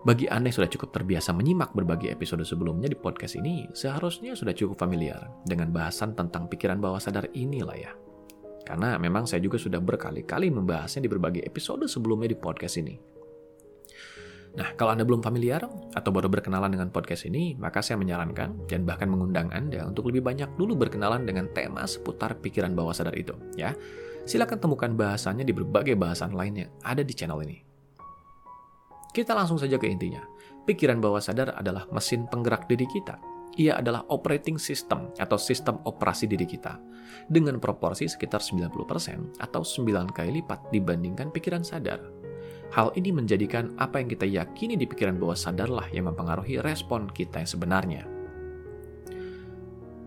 Bagi 0.00 0.24
Anda 0.32 0.48
yang 0.48 0.56
sudah 0.56 0.72
cukup 0.72 0.96
terbiasa 0.96 1.36
menyimak 1.36 1.76
berbagai 1.76 2.08
episode 2.08 2.40
sebelumnya 2.48 2.88
di 2.88 2.96
podcast 2.96 3.36
ini, 3.36 3.68
seharusnya 3.76 4.32
sudah 4.32 4.56
cukup 4.56 4.80
familiar 4.80 5.28
dengan 5.44 5.68
bahasan 5.68 6.16
tentang 6.16 6.48
pikiran 6.48 6.80
bawah 6.80 6.96
sadar 6.96 7.28
inilah 7.36 7.76
ya. 7.76 7.92
Karena 8.64 8.96
memang 8.96 9.28
saya 9.28 9.44
juga 9.44 9.60
sudah 9.60 9.76
berkali-kali 9.76 10.48
membahasnya 10.48 11.04
di 11.04 11.10
berbagai 11.12 11.44
episode 11.44 11.84
sebelumnya 11.84 12.32
di 12.32 12.38
podcast 12.40 12.80
ini. 12.80 12.96
Nah, 14.56 14.72
kalau 14.72 14.96
Anda 14.96 15.04
belum 15.04 15.20
familiar 15.20 15.68
atau 15.68 16.10
baru 16.10 16.32
berkenalan 16.32 16.72
dengan 16.72 16.88
podcast 16.88 17.28
ini, 17.28 17.52
maka 17.60 17.84
saya 17.84 18.00
menyarankan 18.00 18.72
dan 18.72 18.88
bahkan 18.88 19.04
mengundang 19.04 19.52
Anda 19.52 19.84
untuk 19.84 20.08
lebih 20.08 20.24
banyak 20.24 20.56
dulu 20.56 20.80
berkenalan 20.80 21.28
dengan 21.28 21.52
tema 21.52 21.84
seputar 21.84 22.40
pikiran 22.40 22.72
bawah 22.72 22.96
sadar 22.96 23.12
itu, 23.20 23.36
ya. 23.52 23.76
Silakan 24.24 24.64
temukan 24.64 24.96
bahasannya 24.96 25.44
di 25.44 25.52
berbagai 25.52 25.92
bahasan 25.92 26.32
lainnya 26.32 26.72
ada 26.80 27.04
di 27.04 27.12
channel 27.12 27.44
ini. 27.44 27.69
Kita 29.10 29.34
langsung 29.34 29.58
saja 29.58 29.74
ke 29.74 29.90
intinya. 29.90 30.22
Pikiran 30.62 31.02
bawah 31.02 31.18
sadar 31.18 31.58
adalah 31.58 31.90
mesin 31.90 32.30
penggerak 32.30 32.70
diri 32.70 32.86
kita. 32.86 33.18
Ia 33.58 33.82
adalah 33.82 34.06
operating 34.14 34.54
system 34.54 35.10
atau 35.18 35.34
sistem 35.34 35.82
operasi 35.82 36.30
diri 36.30 36.46
kita 36.46 36.78
dengan 37.26 37.58
proporsi 37.58 38.06
sekitar 38.06 38.38
90% 38.38 39.42
atau 39.42 39.62
9 39.66 40.14
kali 40.14 40.38
lipat 40.38 40.70
dibandingkan 40.70 41.34
pikiran 41.34 41.66
sadar. 41.66 41.98
Hal 42.70 42.94
ini 42.94 43.10
menjadikan 43.10 43.74
apa 43.82 43.98
yang 43.98 44.06
kita 44.14 44.30
yakini 44.30 44.78
di 44.78 44.86
pikiran 44.86 45.18
bawah 45.18 45.34
sadarlah 45.34 45.90
yang 45.90 46.06
mempengaruhi 46.06 46.62
respon 46.62 47.10
kita 47.10 47.42
yang 47.42 47.50
sebenarnya. 47.50 48.19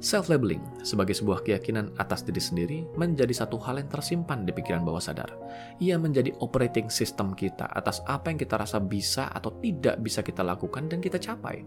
Self-labeling 0.03 0.83
sebagai 0.83 1.15
sebuah 1.15 1.47
keyakinan 1.47 1.95
atas 1.95 2.27
diri 2.27 2.43
sendiri 2.43 2.79
menjadi 2.99 3.31
satu 3.31 3.55
hal 3.63 3.79
yang 3.79 3.87
tersimpan 3.87 4.43
di 4.43 4.51
pikiran 4.51 4.83
bawah 4.83 4.99
sadar. 4.99 5.31
Ia 5.79 5.95
menjadi 5.95 6.35
operating 6.43 6.91
system 6.91 7.31
kita 7.31 7.71
atas 7.71 8.03
apa 8.03 8.27
yang 8.27 8.35
kita 8.35 8.59
rasa 8.59 8.83
bisa 8.83 9.31
atau 9.31 9.55
tidak 9.63 10.03
bisa 10.03 10.19
kita 10.19 10.43
lakukan 10.43 10.91
dan 10.91 10.99
kita 10.99 11.15
capai. 11.23 11.63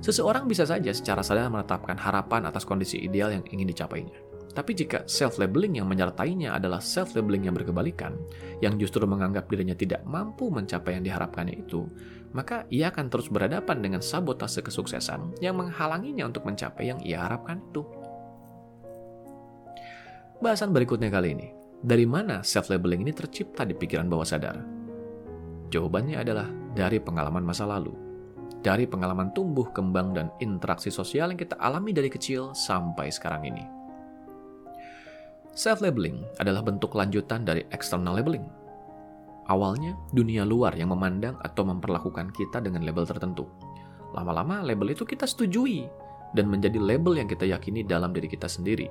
Seseorang 0.00 0.48
bisa 0.48 0.64
saja 0.64 0.96
secara 0.96 1.20
sadar 1.20 1.52
menetapkan 1.52 2.00
harapan 2.00 2.48
atas 2.48 2.64
kondisi 2.64 2.96
ideal 3.04 3.36
yang 3.36 3.44
ingin 3.52 3.68
dicapainya. 3.68 4.16
Tapi 4.56 4.72
jika 4.72 5.04
self-labeling 5.04 5.82
yang 5.82 5.90
menyertainya 5.90 6.56
adalah 6.56 6.80
self-labeling 6.80 7.50
yang 7.50 7.58
berkebalikan, 7.58 8.16
yang 8.64 8.80
justru 8.80 9.04
menganggap 9.04 9.44
dirinya 9.50 9.76
tidak 9.76 10.06
mampu 10.08 10.48
mencapai 10.48 10.96
yang 10.96 11.04
diharapkannya 11.04 11.68
itu, 11.68 11.84
maka 12.34 12.66
ia 12.66 12.90
akan 12.90 13.06
terus 13.06 13.30
berhadapan 13.30 13.78
dengan 13.78 14.02
sabotase 14.02 14.60
kesuksesan 14.60 15.38
yang 15.38 15.54
menghalanginya 15.54 16.26
untuk 16.26 16.42
mencapai 16.44 16.90
yang 16.90 16.98
ia 17.06 17.22
harapkan 17.22 17.62
itu. 17.70 17.86
Bahasan 20.42 20.74
berikutnya 20.74 21.08
kali 21.14 21.38
ini, 21.38 21.48
dari 21.78 22.04
mana 22.04 22.42
self-labeling 22.42 23.06
ini 23.06 23.14
tercipta 23.14 23.62
di 23.62 23.72
pikiran 23.72 24.10
bawah 24.10 24.26
sadar? 24.26 24.58
Jawabannya 25.70 26.18
adalah 26.20 26.50
dari 26.74 26.98
pengalaman 26.98 27.46
masa 27.46 27.70
lalu. 27.70 27.94
Dari 28.64 28.88
pengalaman 28.88 29.30
tumbuh, 29.36 29.70
kembang, 29.70 30.16
dan 30.16 30.32
interaksi 30.40 30.88
sosial 30.88 31.30
yang 31.30 31.38
kita 31.38 31.54
alami 31.60 31.92
dari 31.92 32.08
kecil 32.08 32.56
sampai 32.56 33.12
sekarang 33.12 33.46
ini. 33.46 33.64
Self-labeling 35.54 36.24
adalah 36.42 36.66
bentuk 36.66 36.96
lanjutan 36.98 37.46
dari 37.46 37.62
external 37.70 38.18
labeling. 38.18 38.63
Awalnya, 39.44 39.96
dunia 40.16 40.42
luar 40.48 40.72
yang 40.72 40.92
memandang 40.92 41.36
atau 41.44 41.68
memperlakukan 41.68 42.32
kita 42.32 42.64
dengan 42.64 42.80
label 42.80 43.04
tertentu. 43.04 43.44
Lama-lama, 44.16 44.64
label 44.64 44.96
itu 44.96 45.04
kita 45.04 45.28
setujui 45.28 45.84
dan 46.32 46.48
menjadi 46.48 46.80
label 46.80 47.20
yang 47.20 47.28
kita 47.28 47.44
yakini 47.44 47.84
dalam 47.84 48.16
diri 48.16 48.30
kita 48.30 48.48
sendiri. 48.48 48.88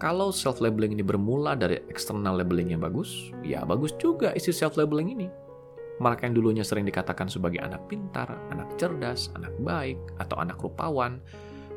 Kalau 0.00 0.32
self-labeling 0.32 0.96
ini 0.96 1.04
bermula 1.04 1.56
dari 1.56 1.80
external 1.92 2.40
labeling 2.40 2.72
yang 2.72 2.80
bagus, 2.80 3.32
ya 3.44 3.64
bagus 3.68 3.92
juga 4.00 4.32
isi 4.32 4.52
self-labeling 4.52 5.12
ini. 5.12 5.28
Mereka 6.00 6.24
yang 6.24 6.36
dulunya 6.36 6.64
sering 6.64 6.88
dikatakan 6.88 7.28
sebagai 7.28 7.60
anak 7.60 7.84
pintar, 7.84 8.32
anak 8.48 8.80
cerdas, 8.80 9.28
anak 9.36 9.52
baik, 9.60 10.00
atau 10.16 10.40
anak 10.40 10.56
rupawan, 10.56 11.20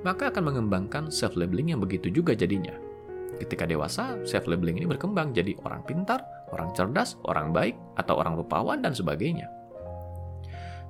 maka 0.08 0.32
akan 0.32 0.56
mengembangkan 0.56 1.12
self-labeling 1.12 1.76
yang 1.76 1.84
begitu 1.84 2.08
juga 2.08 2.32
jadinya 2.32 2.72
Ketika 3.42 3.66
dewasa, 3.66 4.22
self-labeling 4.24 4.78
ini 4.78 4.88
berkembang 4.90 5.34
jadi 5.34 5.58
orang 5.66 5.82
pintar, 5.84 6.22
orang 6.54 6.70
cerdas, 6.78 7.18
orang 7.26 7.50
baik, 7.50 7.76
atau 7.98 8.22
orang 8.22 8.38
rupawan, 8.38 8.80
dan 8.80 8.94
sebagainya. 8.94 9.50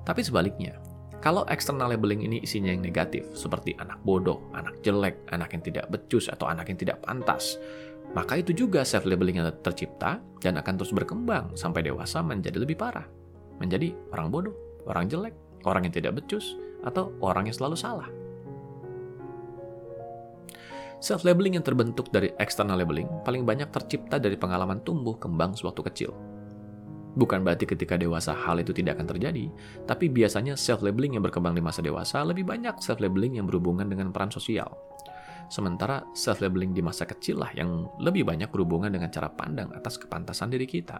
Tapi 0.04 0.20
sebaliknya, 0.20 0.76
kalau 1.24 1.48
external 1.48 1.88
labeling 1.88 2.20
ini 2.20 2.44
isinya 2.44 2.68
yang 2.68 2.84
negatif, 2.84 3.24
seperti 3.32 3.72
anak 3.80 3.96
bodoh, 4.04 4.44
anak 4.52 4.76
jelek, 4.84 5.16
anak 5.32 5.56
yang 5.56 5.64
tidak 5.64 5.88
becus, 5.88 6.28
atau 6.28 6.44
anak 6.44 6.68
yang 6.68 6.76
tidak 6.76 7.00
pantas, 7.00 7.56
maka 8.12 8.36
itu 8.36 8.52
juga 8.52 8.84
self-labeling 8.84 9.40
yang 9.40 9.48
tercipta 9.64 10.20
dan 10.44 10.60
akan 10.60 10.76
terus 10.76 10.92
berkembang 10.92 11.56
sampai 11.56 11.80
dewasa 11.88 12.20
menjadi 12.20 12.60
lebih 12.60 12.76
parah. 12.76 13.08
Menjadi 13.56 13.96
orang 14.12 14.28
bodoh, 14.28 14.54
orang 14.84 15.08
jelek, 15.08 15.32
orang 15.64 15.88
yang 15.88 15.94
tidak 15.96 16.20
becus, 16.20 16.54
atau 16.84 17.16
orang 17.24 17.48
yang 17.48 17.56
selalu 17.56 17.80
salah. 17.80 18.08
Self-labeling 21.02 21.58
yang 21.58 21.66
terbentuk 21.66 22.08
dari 22.14 22.30
external 22.38 22.80
labeling 22.80 23.10
paling 23.26 23.42
banyak 23.42 23.68
tercipta 23.74 24.16
dari 24.16 24.38
pengalaman 24.38 24.80
tumbuh 24.86 25.18
kembang 25.18 25.54
sewaktu 25.54 25.82
kecil. 25.90 26.10
Bukan 27.14 27.46
berarti 27.46 27.62
ketika 27.62 27.94
dewasa 27.94 28.34
hal 28.34 28.58
itu 28.58 28.74
tidak 28.74 28.98
akan 28.98 29.14
terjadi, 29.14 29.46
tapi 29.86 30.10
biasanya 30.10 30.58
self-labeling 30.58 31.14
yang 31.14 31.22
berkembang 31.22 31.54
di 31.54 31.62
masa 31.62 31.78
dewasa 31.78 32.26
lebih 32.26 32.42
banyak 32.42 32.74
self-labeling 32.82 33.38
yang 33.38 33.46
berhubungan 33.46 33.86
dengan 33.86 34.10
peran 34.10 34.34
sosial. 34.34 34.66
Sementara 35.46 36.02
self-labeling 36.16 36.74
di 36.74 36.82
masa 36.82 37.06
kecil 37.06 37.38
lah 37.38 37.54
yang 37.54 37.86
lebih 38.02 38.26
banyak 38.26 38.50
berhubungan 38.50 38.90
dengan 38.90 39.14
cara 39.14 39.30
pandang 39.30 39.70
atas 39.76 39.94
kepantasan 40.00 40.50
diri 40.50 40.66
kita. 40.66 40.98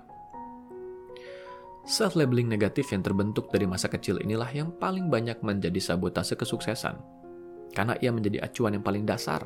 Self-labeling 1.84 2.48
negatif 2.48 2.94
yang 2.94 3.02
terbentuk 3.04 3.50
dari 3.50 3.68
masa 3.68 3.90
kecil 3.90 4.22
inilah 4.22 4.48
yang 4.54 4.72
paling 4.78 5.10
banyak 5.10 5.42
menjadi 5.42 5.76
sabotase 5.82 6.38
kesuksesan. 6.38 6.96
Karena 7.74 7.98
ia 7.98 8.14
menjadi 8.14 8.46
acuan 8.46 8.78
yang 8.78 8.86
paling 8.86 9.02
dasar 9.02 9.42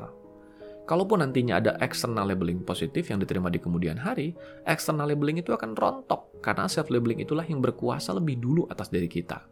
Kalaupun 0.89 1.21
nantinya 1.21 1.61
ada 1.61 1.77
external 1.85 2.25
labeling 2.25 2.65
positif 2.65 3.13
yang 3.13 3.21
diterima 3.21 3.53
di 3.53 3.61
kemudian 3.61 3.93
hari, 3.93 4.33
external 4.65 5.05
labeling 5.05 5.37
itu 5.37 5.53
akan 5.53 5.77
rontok 5.77 6.41
karena 6.41 6.65
self 6.65 6.89
labeling 6.89 7.21
itulah 7.21 7.45
yang 7.45 7.61
berkuasa 7.61 8.09
lebih 8.17 8.41
dulu 8.41 8.65
atas 8.73 8.89
diri 8.89 9.05
kita. 9.05 9.45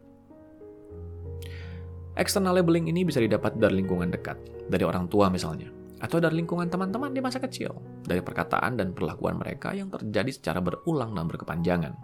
External 2.18 2.58
labeling 2.58 2.90
ini 2.90 3.06
bisa 3.06 3.22
didapat 3.22 3.54
dari 3.54 3.78
lingkungan 3.78 4.10
dekat, 4.10 4.34
dari 4.66 4.82
orang 4.82 5.06
tua 5.06 5.30
misalnya, 5.30 5.70
atau 6.02 6.18
dari 6.18 6.42
lingkungan 6.42 6.66
teman-teman 6.66 7.14
di 7.14 7.22
masa 7.22 7.38
kecil, 7.38 7.70
dari 8.02 8.18
perkataan 8.18 8.74
dan 8.74 8.90
perlakuan 8.90 9.38
mereka 9.38 9.70
yang 9.70 9.94
terjadi 9.94 10.34
secara 10.34 10.58
berulang 10.58 11.14
dan 11.14 11.30
berkepanjangan. 11.30 11.94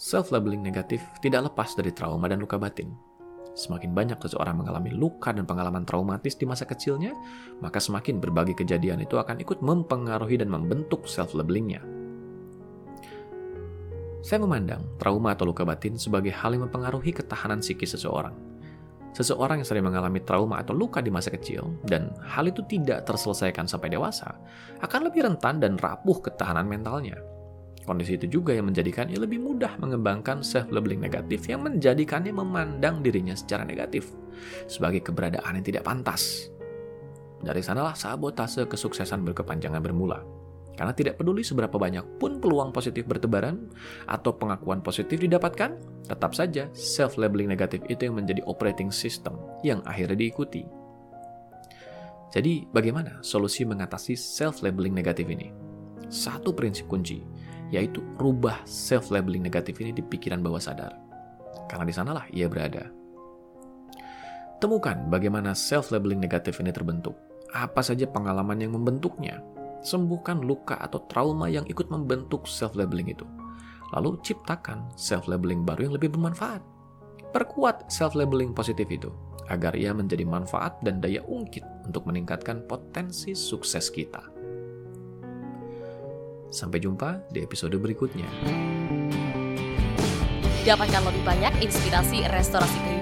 Self-labeling 0.00 0.64
negatif 0.64 1.04
tidak 1.20 1.52
lepas 1.52 1.76
dari 1.76 1.92
trauma 1.92 2.24
dan 2.32 2.40
luka 2.40 2.56
batin, 2.56 2.88
Semakin 3.52 3.92
banyak 3.92 4.16
seseorang 4.16 4.56
mengalami 4.56 4.96
luka 4.96 5.28
dan 5.28 5.44
pengalaman 5.44 5.84
traumatis 5.84 6.32
di 6.40 6.48
masa 6.48 6.64
kecilnya, 6.64 7.12
maka 7.60 7.76
semakin 7.76 8.16
berbagai 8.16 8.64
kejadian 8.64 9.04
itu 9.04 9.20
akan 9.20 9.44
ikut 9.44 9.60
mempengaruhi 9.60 10.40
dan 10.40 10.48
membentuk 10.48 11.04
self-labelingnya. 11.04 11.84
Saya 14.22 14.38
memandang 14.40 14.86
trauma 14.96 15.34
atau 15.34 15.44
luka 15.44 15.66
batin 15.66 15.98
sebagai 15.98 16.32
hal 16.32 16.54
yang 16.56 16.64
mempengaruhi 16.70 17.12
ketahanan 17.12 17.60
psikis 17.60 17.98
seseorang. 17.98 18.32
Seseorang 19.12 19.60
yang 19.60 19.68
sering 19.68 19.84
mengalami 19.84 20.24
trauma 20.24 20.64
atau 20.64 20.72
luka 20.72 21.04
di 21.04 21.12
masa 21.12 21.28
kecil, 21.28 21.76
dan 21.84 22.16
hal 22.24 22.48
itu 22.48 22.64
tidak 22.64 23.04
terselesaikan 23.04 23.68
sampai 23.68 23.92
dewasa, 23.92 24.32
akan 24.80 25.12
lebih 25.12 25.28
rentan 25.28 25.60
dan 25.60 25.76
rapuh 25.76 26.24
ketahanan 26.24 26.64
mentalnya. 26.64 27.20
Kondisi 27.82 28.14
itu 28.14 28.38
juga 28.38 28.54
yang 28.54 28.70
menjadikannya 28.70 29.18
lebih 29.18 29.42
mudah 29.42 29.74
mengembangkan 29.82 30.46
self-labeling 30.46 31.02
negatif 31.02 31.50
yang 31.50 31.66
menjadikannya 31.66 32.30
memandang 32.30 33.02
dirinya 33.02 33.34
secara 33.34 33.66
negatif, 33.66 34.14
sebagai 34.70 35.02
keberadaan 35.02 35.58
yang 35.58 35.66
tidak 35.66 35.82
pantas. 35.82 36.52
Dari 37.42 37.58
sanalah 37.58 37.98
sabotase 37.98 38.70
kesuksesan 38.70 39.26
berkepanjangan 39.26 39.82
bermula. 39.82 40.22
Karena 40.72 40.94
tidak 40.96 41.20
peduli 41.20 41.44
seberapa 41.44 41.76
banyak 41.76 42.16
pun 42.16 42.40
peluang 42.40 42.72
positif 42.72 43.04
bertebaran 43.04 43.68
atau 44.08 44.32
pengakuan 44.32 44.80
positif 44.80 45.20
didapatkan, 45.20 45.76
tetap 46.06 46.32
saja 46.32 46.70
self-labeling 46.72 47.50
negatif 47.50 47.84
itu 47.92 48.08
yang 48.08 48.16
menjadi 48.16 48.40
operating 48.48 48.88
system 48.88 49.36
yang 49.60 49.84
akhirnya 49.84 50.16
diikuti. 50.16 50.64
Jadi, 52.32 52.64
bagaimana 52.72 53.20
solusi 53.20 53.68
mengatasi 53.68 54.16
self-labeling 54.16 54.96
negatif 54.96 55.28
ini? 55.28 55.52
Satu 56.08 56.56
prinsip 56.56 56.88
kunci, 56.88 57.20
yaitu 57.72 58.04
rubah 58.20 58.60
self-labeling 58.68 59.40
negatif 59.40 59.80
ini 59.80 59.96
di 59.96 60.04
pikiran 60.04 60.44
bawah 60.44 60.60
sadar. 60.60 60.92
Karena 61.66 61.88
di 61.88 61.94
sanalah 61.96 62.28
ia 62.28 62.46
berada. 62.46 62.92
Temukan 64.60 65.08
bagaimana 65.08 65.56
self-labeling 65.56 66.20
negatif 66.20 66.60
ini 66.60 66.70
terbentuk. 66.70 67.16
Apa 67.50 67.82
saja 67.82 68.06
pengalaman 68.06 68.60
yang 68.60 68.76
membentuknya, 68.76 69.42
sembuhkan 69.82 70.44
luka 70.44 70.78
atau 70.78 71.02
trauma 71.10 71.50
yang 71.50 71.66
ikut 71.66 71.90
membentuk 71.90 72.46
self-labeling 72.46 73.10
itu. 73.10 73.26
Lalu 73.92 74.20
ciptakan 74.22 74.92
self-labeling 74.94 75.66
baru 75.66 75.90
yang 75.90 75.94
lebih 75.98 76.14
bermanfaat. 76.14 76.62
Perkuat 77.32 77.88
self-labeling 77.88 78.52
positif 78.52 78.88
itu, 78.88 79.12
agar 79.48 79.76
ia 79.76 79.92
menjadi 79.92 80.24
manfaat 80.24 80.80
dan 80.80 81.00
daya 81.00 81.20
ungkit 81.24 81.64
untuk 81.88 82.08
meningkatkan 82.08 82.64
potensi 82.64 83.36
sukses 83.36 83.92
kita. 83.92 84.31
Sampai 86.52 86.84
jumpa 86.84 87.24
di 87.32 87.40
episode 87.40 87.80
berikutnya. 87.80 88.28
Dapatkan 90.62 91.02
lebih 91.08 91.24
banyak 91.24 91.64
inspirasi 91.64 92.28
restorasi 92.28 92.76
kehidupan 92.76 93.01